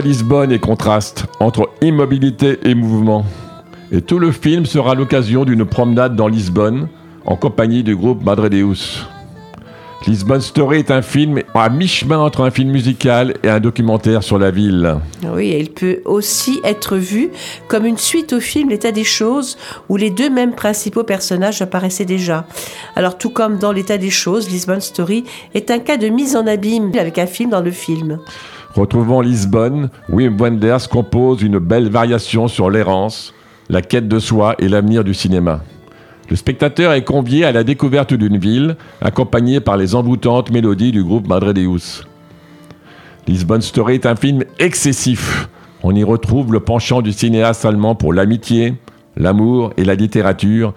Lisbonne 0.00 0.52
est 0.52 0.58
contraste 0.58 1.26
entre 1.40 1.70
immobilité 1.82 2.58
et 2.64 2.74
mouvement. 2.74 3.24
Et 3.92 4.02
tout 4.02 4.18
le 4.18 4.32
film 4.32 4.66
sera 4.66 4.94
l'occasion 4.94 5.44
d'une 5.44 5.64
promenade 5.64 6.16
dans 6.16 6.28
Lisbonne 6.28 6.88
en 7.26 7.36
compagnie 7.36 7.82
du 7.82 7.96
groupe 7.96 8.24
Madredeus. 8.24 9.06
Lisbonne 10.06 10.40
Story 10.40 10.78
est 10.78 10.90
un 10.90 11.02
film 11.02 11.42
à 11.54 11.68
mi-chemin 11.68 12.18
entre 12.18 12.42
un 12.42 12.50
film 12.50 12.70
musical 12.70 13.34
et 13.42 13.50
un 13.50 13.60
documentaire 13.60 14.22
sur 14.22 14.38
la 14.38 14.50
ville. 14.50 14.96
Oui, 15.22 15.50
et 15.50 15.60
il 15.60 15.70
peut 15.70 16.00
aussi 16.06 16.58
être 16.64 16.96
vu 16.96 17.28
comme 17.68 17.84
une 17.84 17.98
suite 17.98 18.32
au 18.32 18.40
film 18.40 18.70
L'état 18.70 18.92
des 18.92 19.04
choses, 19.04 19.58
où 19.90 19.96
les 19.96 20.08
deux 20.08 20.30
mêmes 20.30 20.54
principaux 20.54 21.04
personnages 21.04 21.60
apparaissaient 21.60 22.06
déjà. 22.06 22.46
Alors 22.96 23.18
tout 23.18 23.30
comme 23.30 23.58
dans 23.58 23.72
L'état 23.72 23.98
des 23.98 24.10
choses, 24.10 24.48
Lisbonne 24.48 24.80
Story 24.80 25.24
est 25.52 25.70
un 25.70 25.80
cas 25.80 25.98
de 25.98 26.08
mise 26.08 26.34
en 26.34 26.46
abîme 26.46 26.92
avec 26.98 27.18
un 27.18 27.26
film 27.26 27.50
dans 27.50 27.60
le 27.60 27.70
film. 27.70 28.20
Retrouvant 28.74 29.20
Lisbonne, 29.20 29.90
Wim 30.08 30.36
Wenders 30.38 30.88
compose 30.88 31.42
une 31.42 31.58
belle 31.58 31.90
variation 31.90 32.46
sur 32.46 32.70
l'errance, 32.70 33.34
la 33.68 33.82
quête 33.82 34.06
de 34.06 34.18
soi 34.20 34.54
et 34.58 34.68
l'avenir 34.68 35.02
du 35.02 35.12
cinéma. 35.12 35.60
Le 36.28 36.36
spectateur 36.36 36.92
est 36.92 37.02
convié 37.02 37.44
à 37.44 37.50
la 37.50 37.64
découverte 37.64 38.14
d'une 38.14 38.38
ville, 38.38 38.76
accompagné 39.00 39.58
par 39.58 39.76
les 39.76 39.96
envoûtantes 39.96 40.52
mélodies 40.52 40.92
du 40.92 41.02
groupe 41.02 41.26
Madredeus. 41.26 42.04
Lisbonne 43.26 43.60
Story 43.60 43.94
est 43.94 44.06
un 44.06 44.14
film 44.14 44.44
excessif. 44.60 45.48
On 45.82 45.94
y 45.94 46.04
retrouve 46.04 46.52
le 46.52 46.60
penchant 46.60 47.02
du 47.02 47.12
cinéaste 47.12 47.64
allemand 47.64 47.96
pour 47.96 48.12
l'amitié, 48.12 48.74
l'amour 49.16 49.72
et 49.76 49.84
la 49.84 49.96
littérature, 49.96 50.74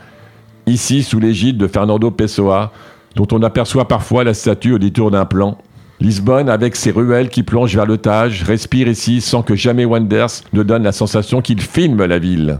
ici 0.65 1.03
sous 1.03 1.19
l'égide 1.19 1.57
de 1.57 1.67
Fernando 1.67 2.09
Pessoa, 2.09 2.71
dont 3.15 3.27
on 3.31 3.43
aperçoit 3.43 3.87
parfois 3.87 4.23
la 4.23 4.33
statue 4.33 4.73
au 4.73 4.79
détour 4.79 5.11
d'un 5.11 5.25
plan. 5.25 5.59
Lisbonne, 6.03 6.49
avec 6.49 6.75
ses 6.75 6.91
ruelles 6.91 7.29
qui 7.29 7.43
plongent 7.43 7.75
vers 7.75 7.85
l'otage, 7.85 8.43
respire 8.43 8.89
ici 8.89 9.21
sans 9.21 9.41
que 9.41 9.55
jamais 9.55 9.85
Wenders 9.85 10.41
ne 10.51 10.61
donne 10.61 10.83
la 10.83 10.91
sensation 10.91 11.41
qu'il 11.41 11.61
filme 11.61 12.03
la 12.03 12.19
ville. 12.19 12.59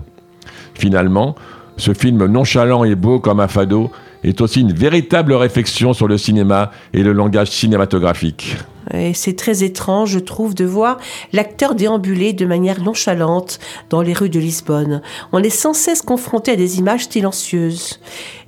Finalement, 0.75 1.35
ce 1.75 1.93
film 1.93 2.25
nonchalant 2.25 2.85
et 2.85 2.95
beau 2.95 3.19
comme 3.19 3.41
un 3.41 3.49
fado 3.49 3.91
est 4.23 4.39
aussi 4.39 4.61
une 4.61 4.71
véritable 4.71 5.33
réflexion 5.33 5.91
sur 5.91 6.07
le 6.07 6.17
cinéma 6.17 6.71
et 6.93 7.03
le 7.03 7.11
langage 7.11 7.49
cinématographique. 7.49 8.55
Et 8.93 9.13
c'est 9.13 9.35
très 9.35 9.63
étrange, 9.63 10.11
je 10.11 10.19
trouve, 10.19 10.55
de 10.55 10.65
voir 10.65 10.97
l'acteur 11.31 11.75
déambuler 11.75 12.33
de 12.33 12.45
manière 12.45 12.81
nonchalante 12.81 13.59
dans 13.89 14.01
les 14.01 14.13
rues 14.13 14.29
de 14.29 14.39
Lisbonne. 14.39 15.01
On 15.31 15.41
est 15.41 15.49
sans 15.49 15.73
cesse 15.73 16.01
confronté 16.01 16.51
à 16.51 16.55
des 16.55 16.79
images 16.79 17.07
silencieuses. 17.07 17.99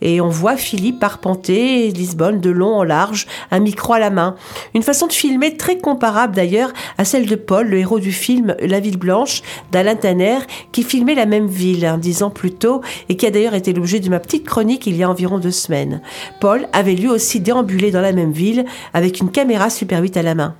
Et 0.01 0.21
on 0.21 0.29
voit 0.29 0.57
Philippe 0.57 1.03
arpenter 1.03 1.89
Lisbonne 1.91 2.41
de 2.41 2.49
long 2.49 2.75
en 2.75 2.83
large, 2.83 3.27
un 3.51 3.59
micro 3.59 3.93
à 3.93 3.99
la 3.99 4.09
main. 4.09 4.35
Une 4.73 4.83
façon 4.83 5.07
de 5.07 5.13
filmer 5.13 5.57
très 5.57 5.77
comparable 5.77 6.35
d'ailleurs 6.35 6.71
à 6.97 7.05
celle 7.05 7.25
de 7.25 7.35
Paul, 7.35 7.67
le 7.67 7.77
héros 7.77 7.99
du 7.99 8.11
film 8.11 8.55
La 8.59 8.79
Ville 8.79 8.97
Blanche 8.97 9.41
d'Alain 9.71 9.95
Tanner, 9.95 10.39
qui 10.71 10.83
filmait 10.83 11.15
la 11.15 11.25
même 11.25 11.47
ville 11.47 11.85
un 11.85 11.97
dix 11.97 12.23
ans 12.23 12.29
plus 12.29 12.51
tôt 12.51 12.81
et 13.09 13.17
qui 13.17 13.25
a 13.25 13.31
d'ailleurs 13.31 13.53
été 13.53 13.73
l'objet 13.73 13.99
de 13.99 14.09
ma 14.09 14.19
petite 14.19 14.45
chronique 14.45 14.87
il 14.87 14.95
y 14.95 15.03
a 15.03 15.09
environ 15.09 15.39
deux 15.39 15.51
semaines. 15.51 16.01
Paul 16.39 16.67
avait 16.73 16.95
lui 16.95 17.07
aussi 17.07 17.39
déambulé 17.39 17.91
dans 17.91 18.01
la 18.01 18.11
même 18.11 18.31
ville 18.31 18.65
avec 18.93 19.19
une 19.19 19.31
caméra 19.31 19.69
Super 19.69 20.01
8 20.01 20.17
à 20.17 20.23
la 20.25 20.35
main. 20.35 20.55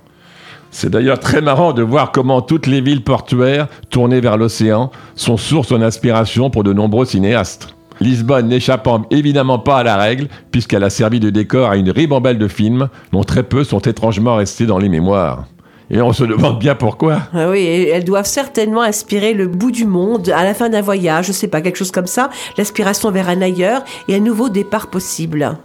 C'est 0.70 0.90
d'ailleurs 0.90 1.20
très 1.20 1.40
marrant 1.40 1.72
de 1.72 1.82
voir 1.82 2.12
comment 2.12 2.42
toutes 2.42 2.66
les 2.66 2.80
villes 2.80 3.04
portuaires 3.04 3.68
tournées 3.90 4.20
vers 4.20 4.36
l'océan 4.36 4.90
sont 5.14 5.36
source 5.36 5.72
d'inspiration 5.72 6.50
pour 6.50 6.64
de 6.64 6.72
nombreux 6.72 7.06
cinéastes. 7.06 7.76
Lisbonne 8.00 8.48
n'échappant 8.48 9.06
évidemment 9.10 9.58
pas 9.58 9.78
à 9.78 9.82
la 9.82 9.96
règle, 9.96 10.28
puisqu'elle 10.50 10.84
a 10.84 10.90
servi 10.90 11.18
de 11.18 11.30
décor 11.30 11.70
à 11.70 11.76
une 11.76 11.90
ribambelle 11.90 12.38
de 12.38 12.48
films 12.48 12.88
dont 13.12 13.24
très 13.24 13.42
peu 13.42 13.64
sont 13.64 13.78
étrangement 13.80 14.36
restés 14.36 14.66
dans 14.66 14.78
les 14.78 14.88
mémoires. 14.88 15.46
Et 15.88 16.02
on 16.02 16.12
se 16.12 16.24
demande 16.24 16.58
bien 16.58 16.74
pourquoi. 16.74 17.22
Ah 17.32 17.48
oui, 17.48 17.64
elles 17.64 18.04
doivent 18.04 18.26
certainement 18.26 18.82
inspirer 18.82 19.34
le 19.34 19.46
bout 19.46 19.70
du 19.70 19.86
monde 19.86 20.28
à 20.34 20.42
la 20.42 20.52
fin 20.52 20.68
d'un 20.68 20.82
voyage, 20.82 21.26
je 21.28 21.32
sais 21.32 21.48
pas, 21.48 21.60
quelque 21.60 21.76
chose 21.76 21.92
comme 21.92 22.06
ça, 22.06 22.28
l'aspiration 22.58 23.10
vers 23.12 23.28
un 23.28 23.40
ailleurs 23.40 23.82
et 24.08 24.16
un 24.16 24.20
nouveau 24.20 24.48
départ 24.48 24.88
possible. 24.88 25.56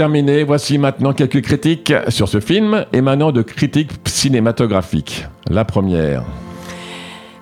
Terminer, 0.00 0.44
voici 0.44 0.78
maintenant 0.78 1.12
quelques 1.12 1.42
critiques 1.42 1.92
sur 2.08 2.26
ce 2.26 2.40
film 2.40 2.86
émanant 2.94 3.32
de 3.32 3.42
critiques 3.42 3.90
cinématographiques. 4.06 5.26
La 5.50 5.66
première. 5.66 6.24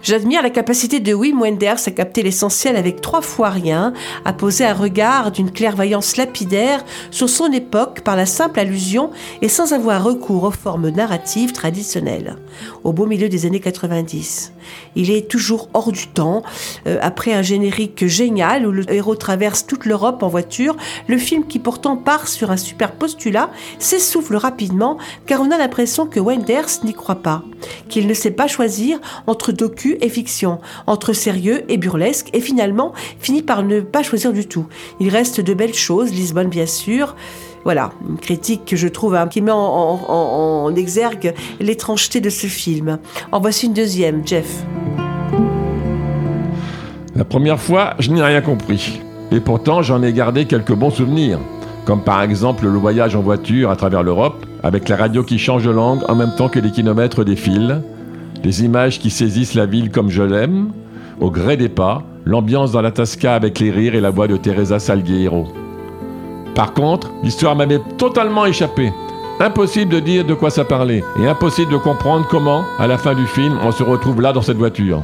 J'admire 0.08 0.40
la 0.40 0.48
capacité 0.48 1.00
de 1.00 1.12
Wim 1.12 1.38
Wenders 1.38 1.86
à 1.86 1.90
capter 1.90 2.22
l'essentiel 2.22 2.76
avec 2.76 3.02
trois 3.02 3.20
fois 3.20 3.50
rien, 3.50 3.92
à 4.24 4.32
poser 4.32 4.64
un 4.64 4.72
regard 4.72 5.30
d'une 5.30 5.50
clairvoyance 5.50 6.16
lapidaire 6.16 6.82
sur 7.10 7.28
son 7.28 7.52
époque 7.52 8.00
par 8.00 8.16
la 8.16 8.24
simple 8.24 8.58
allusion 8.58 9.10
et 9.42 9.50
sans 9.50 9.74
avoir 9.74 10.02
recours 10.02 10.44
aux 10.44 10.50
formes 10.50 10.88
narratives 10.88 11.52
traditionnelles, 11.52 12.36
au 12.84 12.94
beau 12.94 13.04
milieu 13.04 13.28
des 13.28 13.44
années 13.44 13.60
90. 13.60 14.54
Il 14.96 15.10
est 15.10 15.28
toujours 15.28 15.68
hors 15.74 15.92
du 15.92 16.06
temps. 16.08 16.42
Euh, 16.86 16.98
après 17.02 17.32
un 17.32 17.42
générique 17.42 18.06
génial 18.06 18.66
où 18.66 18.72
le 18.72 18.90
héros 18.90 19.14
traverse 19.14 19.66
toute 19.66 19.84
l'Europe 19.84 20.22
en 20.22 20.28
voiture, 20.28 20.76
le 21.06 21.18
film 21.18 21.46
qui 21.46 21.58
pourtant 21.58 21.96
part 21.96 22.28
sur 22.28 22.50
un 22.50 22.56
super 22.56 22.92
postulat 22.92 23.50
s'essouffle 23.78 24.36
rapidement 24.36 24.96
car 25.26 25.42
on 25.42 25.50
a 25.50 25.58
l'impression 25.58 26.06
que 26.06 26.20
Wenders 26.20 26.82
n'y 26.84 26.94
croit 26.94 27.22
pas, 27.22 27.42
qu'il 27.88 28.06
ne 28.06 28.14
sait 28.14 28.30
pas 28.30 28.46
choisir 28.46 28.98
entre 29.26 29.52
docu 29.52 29.97
et 30.00 30.08
fiction, 30.08 30.58
entre 30.86 31.12
sérieux 31.12 31.64
et 31.68 31.76
burlesque 31.76 32.28
et 32.32 32.40
finalement 32.40 32.92
finit 33.18 33.42
par 33.42 33.62
ne 33.62 33.80
pas 33.80 34.02
choisir 34.02 34.32
du 34.32 34.46
tout. 34.46 34.66
Il 35.00 35.08
reste 35.10 35.40
de 35.40 35.54
belles 35.54 35.74
choses, 35.74 36.10
Lisbonne 36.12 36.48
bien 36.48 36.66
sûr, 36.66 37.14
voilà, 37.64 37.90
une 38.08 38.16
critique 38.18 38.64
que 38.64 38.76
je 38.76 38.88
trouve 38.88 39.14
hein, 39.14 39.26
qui 39.28 39.40
met 39.42 39.50
en, 39.50 39.58
en- 39.58 40.64
en 40.66 40.74
exergue 40.74 41.34
l'étrangeté 41.60 42.20
de 42.20 42.30
ce 42.30 42.46
film. 42.46 42.98
En 43.32 43.40
voici 43.40 43.66
une 43.66 43.74
deuxième, 43.74 44.26
Jeff. 44.26 44.64
La 47.14 47.24
première 47.24 47.58
fois, 47.60 47.94
je 47.98 48.10
n'ai 48.10 48.22
rien 48.22 48.40
compris. 48.40 49.00
Et 49.32 49.40
pourtant, 49.40 49.82
j'en 49.82 50.02
ai 50.02 50.12
gardé 50.12 50.44
quelques 50.46 50.72
bons 50.72 50.90
souvenirs. 50.90 51.38
Comme 51.84 52.02
par 52.02 52.22
exemple 52.22 52.66
le 52.66 52.78
voyage 52.78 53.16
en 53.16 53.22
voiture 53.22 53.70
à 53.70 53.76
travers 53.76 54.02
l'Europe, 54.02 54.46
avec 54.62 54.88
la 54.88 54.96
radio 54.96 55.22
qui 55.22 55.38
change 55.38 55.64
de 55.64 55.70
langue 55.70 56.00
en 56.08 56.14
même 56.14 56.34
temps 56.36 56.48
que 56.48 56.58
les 56.60 56.70
kilomètres 56.70 57.24
défilent, 57.24 57.82
les 58.44 58.64
images 58.64 58.98
qui 58.98 59.10
saisissent 59.10 59.54
la 59.54 59.66
ville 59.66 59.90
comme 59.90 60.10
je 60.10 60.22
l'aime, 60.22 60.70
au 61.20 61.30
gré 61.30 61.56
des 61.56 61.68
pas, 61.68 62.02
l'ambiance 62.24 62.72
dans 62.72 62.82
la 62.82 62.90
Tasca 62.90 63.34
avec 63.34 63.58
les 63.58 63.70
rires 63.70 63.94
et 63.94 64.00
la 64.00 64.10
voix 64.10 64.28
de 64.28 64.36
Teresa 64.36 64.78
Salgueiro. 64.78 65.46
Par 66.54 66.72
contre, 66.72 67.10
l'histoire 67.22 67.56
m'avait 67.56 67.80
totalement 67.96 68.46
échappé. 68.46 68.92
Impossible 69.40 69.92
de 69.92 70.00
dire 70.00 70.24
de 70.24 70.34
quoi 70.34 70.50
ça 70.50 70.64
parlait, 70.64 71.04
et 71.20 71.26
impossible 71.26 71.70
de 71.72 71.76
comprendre 71.76 72.26
comment, 72.28 72.64
à 72.78 72.86
la 72.88 72.98
fin 72.98 73.14
du 73.14 73.26
film, 73.26 73.56
on 73.62 73.70
se 73.70 73.84
retrouve 73.84 74.20
là 74.20 74.32
dans 74.32 74.42
cette 74.42 74.56
voiture. 74.56 75.02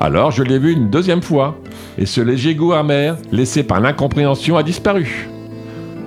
Alors 0.00 0.30
je 0.30 0.42
l'ai 0.42 0.58
vu 0.58 0.72
une 0.72 0.90
deuxième 0.90 1.22
fois, 1.22 1.56
et 1.96 2.06
ce 2.06 2.20
léger 2.20 2.54
goût 2.54 2.72
amer, 2.72 3.16
laissé 3.32 3.62
par 3.62 3.80
l'incompréhension, 3.80 4.56
a 4.56 4.62
disparu. 4.62 5.28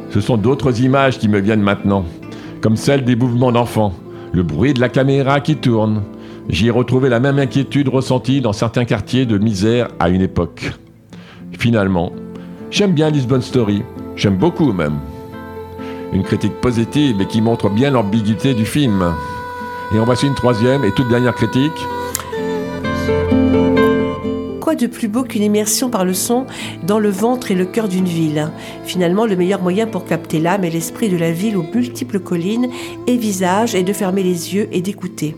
Ce 0.09 0.19
sont 0.19 0.37
d'autres 0.37 0.81
images 0.81 1.19
qui 1.19 1.29
me 1.29 1.39
viennent 1.39 1.61
maintenant, 1.61 2.05
comme 2.61 2.75
celle 2.75 3.05
des 3.05 3.15
mouvements 3.15 3.51
d'enfants, 3.51 3.93
le 4.33 4.43
bruit 4.43 4.73
de 4.73 4.81
la 4.81 4.89
caméra 4.89 5.39
qui 5.39 5.55
tourne. 5.55 6.03
J'y 6.49 6.67
ai 6.67 6.71
retrouvé 6.71 7.09
la 7.09 7.19
même 7.19 7.39
inquiétude 7.39 7.87
ressentie 7.87 8.41
dans 8.41 8.53
certains 8.53 8.85
quartiers 8.85 9.25
de 9.25 9.37
misère 9.37 9.87
à 9.99 10.09
une 10.09 10.21
époque. 10.21 10.73
Finalement, 11.57 12.11
j'aime 12.69 12.93
bien 12.93 13.09
Lisbon 13.09 13.41
Story, 13.41 13.83
j'aime 14.15 14.37
beaucoup 14.37 14.73
même. 14.73 14.99
Une 16.13 16.23
critique 16.23 16.59
positive 16.59 17.21
et 17.21 17.27
qui 17.27 17.41
montre 17.41 17.69
bien 17.69 17.91
l'ambiguïté 17.91 18.53
du 18.53 18.65
film. 18.65 19.13
Et 19.93 19.99
en 19.99 20.05
voici 20.05 20.27
une 20.27 20.35
troisième 20.35 20.83
et 20.83 20.91
toute 20.91 21.07
dernière 21.09 21.35
critique. 21.35 21.71
Quoi 24.61 24.75
de 24.75 24.85
plus 24.85 25.07
beau 25.07 25.23
qu'une 25.23 25.41
immersion 25.41 25.89
par 25.89 26.05
le 26.05 26.13
son 26.13 26.45
dans 26.85 26.99
le 26.99 27.09
ventre 27.09 27.49
et 27.49 27.55
le 27.55 27.65
cœur 27.65 27.87
d'une 27.87 28.05
ville? 28.05 28.51
Finalement, 28.85 29.25
le 29.25 29.35
meilleur 29.35 29.59
moyen 29.59 29.87
pour 29.87 30.05
capter 30.05 30.39
l'âme 30.39 30.63
et 30.63 30.69
l'esprit 30.69 31.09
de 31.09 31.17
la 31.17 31.31
ville 31.31 31.57
aux 31.57 31.65
multiples 31.73 32.19
collines 32.19 32.69
et 33.07 33.17
visages 33.17 33.73
est 33.73 33.81
de 33.81 33.91
fermer 33.91 34.21
les 34.21 34.53
yeux 34.53 34.69
et 34.71 34.81
d'écouter. 34.81 35.35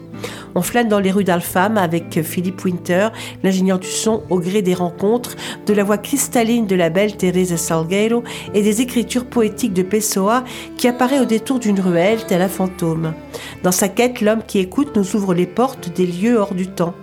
On 0.55 0.61
flâne 0.61 0.89
dans 0.89 0.99
les 0.99 1.09
rues 1.09 1.24
d'Alfam 1.24 1.78
avec 1.78 2.21
Philippe 2.21 2.65
Winter, 2.65 3.07
l'ingénieur 3.43 3.80
du 3.80 3.88
son, 3.88 4.24
au 4.30 4.39
gré 4.39 4.61
des 4.61 4.74
rencontres, 4.74 5.38
de 5.65 5.74
la 5.74 5.86
voix 5.86 5.97
cristalline 5.97 6.67
de 6.67 6.76
la 6.76 6.89
belle 6.89 7.15
Teresa 7.15 7.55
Salgueiro 7.55 8.24
et 8.53 8.61
des 8.61 8.82
écritures 8.82 9.26
poétiques 9.26 9.74
de 9.74 9.84
Pessoa 9.84 10.43
qui 10.76 10.89
apparaît 10.89 11.21
au 11.21 11.26
détour 11.26 11.59
d'une 11.59 11.80
ruelle 11.80 12.26
tel 12.28 12.41
un 12.41 12.49
fantôme. 12.49 13.13
Dans 13.63 13.71
sa 13.71 13.88
quête, 13.88 14.19
l'homme 14.19 14.43
qui 14.45 14.59
écoute 14.59 14.97
nous 14.97 15.15
ouvre 15.15 15.34
les 15.34 15.47
portes 15.47 15.93
des 15.93 16.05
lieux 16.05 16.38
hors 16.38 16.53
du 16.53 16.67
temps. 16.67 16.93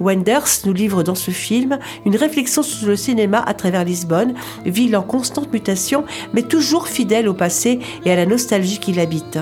Wenders 0.00 0.64
nous 0.64 0.72
livre 0.72 1.02
dans 1.02 1.14
ce 1.14 1.30
film 1.30 1.78
une 2.04 2.16
réflexion 2.16 2.62
sur 2.62 2.88
le 2.88 2.96
cinéma 2.96 3.42
à 3.46 3.54
travers 3.54 3.84
Lisbonne, 3.84 4.34
ville 4.64 4.96
en 4.96 5.02
constante 5.02 5.52
mutation, 5.52 6.04
mais 6.32 6.42
toujours 6.42 6.88
fidèle 6.88 7.28
au 7.28 7.34
passé 7.34 7.80
et 8.04 8.10
à 8.10 8.16
la 8.16 8.26
nostalgie 8.26 8.78
qui 8.78 8.92
l'habite. 8.92 9.38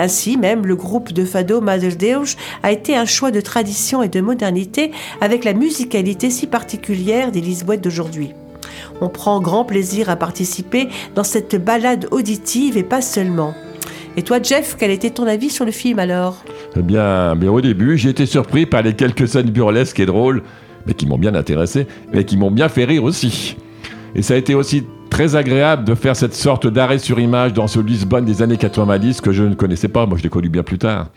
Ainsi 0.00 0.36
même, 0.36 0.66
le 0.66 0.76
groupe 0.76 1.12
de 1.12 1.24
fado 1.24 1.60
Mother 1.60 1.96
Deus 1.96 2.36
a 2.62 2.70
été 2.70 2.96
un 2.96 3.04
choix 3.04 3.30
de 3.30 3.40
tradition 3.40 4.02
et 4.02 4.08
de 4.08 4.20
modernité 4.20 4.92
avec 5.20 5.44
la 5.44 5.54
musicalité 5.54 6.30
si 6.30 6.46
particulière 6.46 7.32
des 7.32 7.40
Lisboètes 7.40 7.82
d'aujourd'hui. 7.82 8.32
On 9.00 9.08
prend 9.08 9.40
grand 9.40 9.64
plaisir 9.64 10.10
à 10.10 10.16
participer 10.16 10.88
dans 11.14 11.24
cette 11.24 11.56
balade 11.56 12.06
auditive 12.10 12.76
et 12.76 12.82
pas 12.82 13.02
seulement. 13.02 13.54
Et 14.18 14.22
toi, 14.22 14.42
Jeff, 14.42 14.74
quel 14.76 14.90
était 14.90 15.10
ton 15.10 15.28
avis 15.28 15.48
sur 15.48 15.64
le 15.64 15.70
film 15.70 16.00
alors? 16.00 16.42
Eh 16.76 16.82
bien, 16.82 17.38
au 17.40 17.60
début, 17.60 17.96
j'ai 17.96 18.08
été 18.08 18.26
surpris 18.26 18.66
par 18.66 18.82
les 18.82 18.94
quelques 18.94 19.28
scènes 19.28 19.50
burlesques 19.50 20.00
et 20.00 20.06
drôles, 20.06 20.42
mais 20.88 20.94
qui 20.94 21.06
m'ont 21.06 21.18
bien 21.18 21.36
intéressé, 21.36 21.86
mais 22.12 22.24
qui 22.24 22.36
m'ont 22.36 22.50
bien 22.50 22.68
fait 22.68 22.84
rire 22.84 23.04
aussi. 23.04 23.56
Et 24.16 24.22
ça 24.22 24.34
a 24.34 24.36
été 24.36 24.56
aussi 24.56 24.82
très 25.08 25.36
agréable 25.36 25.84
de 25.84 25.94
faire 25.94 26.16
cette 26.16 26.34
sorte 26.34 26.66
d'arrêt 26.66 26.98
sur 26.98 27.20
image 27.20 27.52
dans 27.52 27.68
ce 27.68 27.78
Lisbonne 27.78 28.24
des 28.24 28.42
années 28.42 28.56
90 28.56 29.20
que 29.20 29.30
je 29.30 29.44
ne 29.44 29.54
connaissais 29.54 29.86
pas, 29.86 30.04
moi 30.04 30.18
je 30.18 30.24
l'ai 30.24 30.30
connu 30.30 30.48
bien 30.48 30.64
plus 30.64 30.78
tard. 30.78 31.10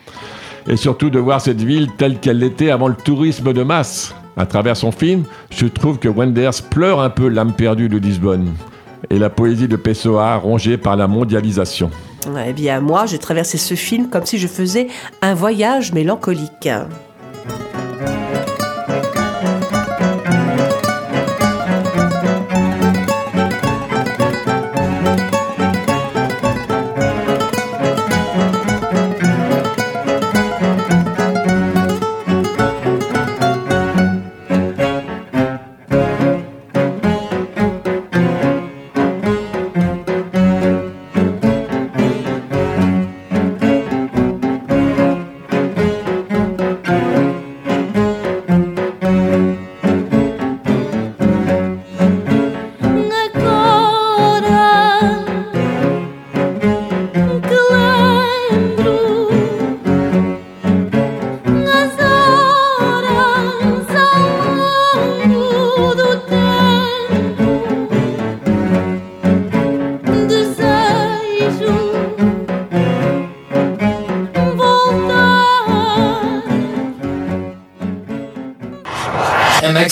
Et 0.68 0.78
surtout 0.78 1.10
de 1.10 1.18
voir 1.18 1.42
cette 1.42 1.64
ville 1.64 1.88
telle 1.98 2.20
qu'elle 2.20 2.38
l'était 2.38 2.70
avant 2.70 2.88
le 2.88 2.94
tourisme 2.94 3.52
de 3.52 3.64
masse. 3.64 4.14
À 4.38 4.46
travers 4.46 4.78
son 4.78 4.92
film, 4.92 5.24
je 5.50 5.66
trouve 5.66 5.98
que 5.98 6.08
Wenders 6.08 6.62
pleure 6.70 7.02
un 7.02 7.10
peu 7.10 7.30
l'âme 7.30 7.54
perdue 7.54 7.90
de 7.90 7.98
Lisbonne 7.98 8.54
et 9.10 9.18
la 9.18 9.32
poésie 9.32 9.68
de 9.68 9.76
Pessoa 9.76 10.36
rongée 10.36 10.78
par 10.78 10.96
la 10.96 11.08
mondialisation. 11.08 11.90
Eh 12.46 12.54
bien, 12.54 12.80
moi, 12.82 13.06
j'ai 13.06 13.18
traversé 13.18 13.58
ce 13.58 13.74
film 13.74 14.10
comme 14.10 14.26
si 14.26 14.38
je 14.38 14.48
faisais 14.48 14.88
un 15.22 15.34
voyage 15.34 15.92
mélancolique. 15.94 16.70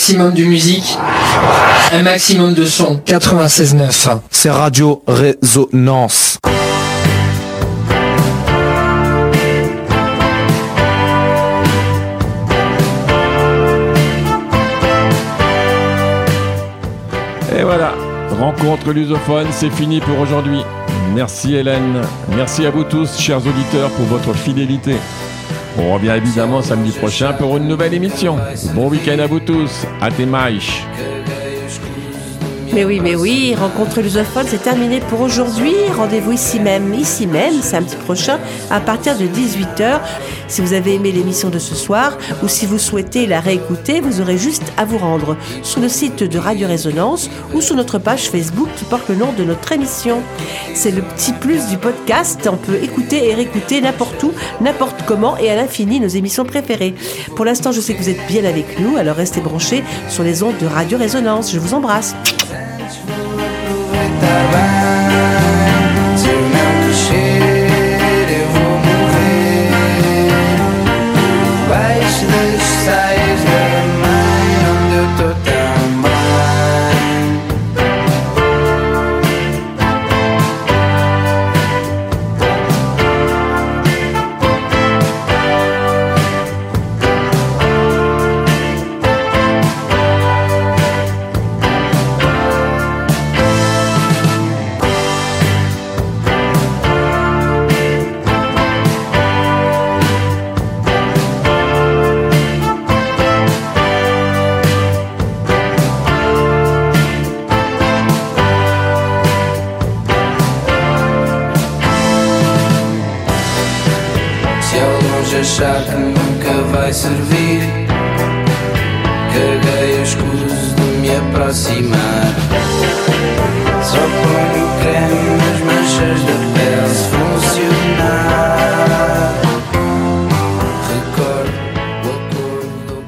Maximum 0.10 0.34
de 0.34 0.44
musique, 0.44 0.98
un 1.94 2.02
maximum 2.02 2.56
de 2.56 2.66
son. 2.66 3.00
96.9, 3.06 4.18
c'est 4.32 4.50
Radio 4.50 5.04
Résonance. 5.08 6.40
Et 17.56 17.62
voilà, 17.62 17.94
rencontre 18.40 18.92
lusophone, 18.92 19.46
c'est 19.52 19.70
fini 19.70 20.00
pour 20.00 20.18
aujourd'hui. 20.18 20.62
Merci 21.14 21.54
Hélène, 21.54 22.02
merci 22.36 22.66
à 22.66 22.72
vous 22.72 22.84
tous, 22.84 23.20
chers 23.20 23.46
auditeurs, 23.46 23.92
pour 23.92 24.06
votre 24.06 24.34
fidélité. 24.34 24.96
On 25.78 25.94
revient 25.94 26.14
évidemment 26.18 26.62
samedi 26.62 26.92
prochain 26.92 27.34
pour 27.34 27.58
une 27.58 27.68
nouvelle 27.68 27.94
émission. 27.94 28.38
Bon 28.74 28.90
week-end 28.90 29.20
à 29.20 29.28
vous 29.28 29.40
tous, 29.40 29.86
à 30.02 30.10
tes. 30.10 30.26
Mais 32.80 32.86
oui, 32.86 33.02
mais 33.02 33.16
oui, 33.16 33.56
rencontre 33.56 34.00
lusophone, 34.00 34.46
c'est 34.48 34.64
terminé 34.64 35.02
pour 35.02 35.20
aujourd'hui. 35.20 35.74
Rendez-vous 35.98 36.32
ici 36.32 36.62
même, 36.62 36.94
ici 36.94 37.28
même, 37.28 37.62
samedi 37.62 37.98
prochain, 37.98 38.40
à 38.72 38.80
partir 38.80 39.18
de 39.18 39.26
18h. 39.26 40.00
Si 40.48 40.62
vous 40.62 40.72
avez 40.72 40.94
aimé 40.94 41.12
l'émission 41.12 41.50
de 41.50 41.60
ce 41.60 41.76
soir, 41.76 42.18
ou 42.42 42.48
si 42.48 42.66
vous 42.66 42.80
souhaitez 42.80 43.28
la 43.28 43.42
réécouter, 43.42 44.00
vous 44.00 44.22
aurez 44.22 44.38
juste 44.38 44.64
à 44.78 44.86
vous 44.86 44.98
rendre 44.98 45.36
sur 45.62 45.82
le 45.82 45.90
site 45.90 46.24
de 46.24 46.40
Radio 46.40 46.70
Résonance 46.70 47.30
ou 47.54 47.60
sur 47.60 47.76
notre 47.76 48.00
page 48.00 48.30
Facebook 48.30 48.70
qui 48.78 48.86
porte 48.86 49.10
le 49.10 49.16
nom 49.16 49.34
de 49.34 49.44
notre 49.44 49.74
émission. 49.74 50.22
C'est 50.74 50.92
le 50.92 51.02
petit 51.02 51.34
plus 51.34 51.68
du 51.68 51.76
podcast. 51.76 52.48
On 52.50 52.56
peut 52.56 52.82
écouter 52.82 53.28
et 53.28 53.34
réécouter 53.34 53.82
n'importe 53.82 54.24
où, 54.24 54.32
n'importe 54.62 55.04
comment 55.06 55.36
et 55.38 55.50
à 55.50 55.58
l'infini 55.58 56.00
nos 56.00 56.08
émissions 56.08 56.46
préférées. 56.46 56.96
Pour 57.36 57.44
l'instant, 57.44 57.74
je 57.74 57.82
sais 57.82 57.94
que 57.94 58.02
vous 58.02 58.10
êtes 58.10 58.26
bien 58.30 58.46
avec 58.46 58.80
nous, 58.80 58.96
alors 58.96 59.18
restez 59.18 59.42
branchés 59.42 59.84
sur 60.08 60.24
les 60.24 60.44
ondes 60.44 60.58
de 60.62 60.66
Radio 60.66 60.98
Résonance. 60.98 61.52
Je 61.52 61.60
vous 61.60 61.74
embrasse. 61.74 62.16
Se 64.30 64.79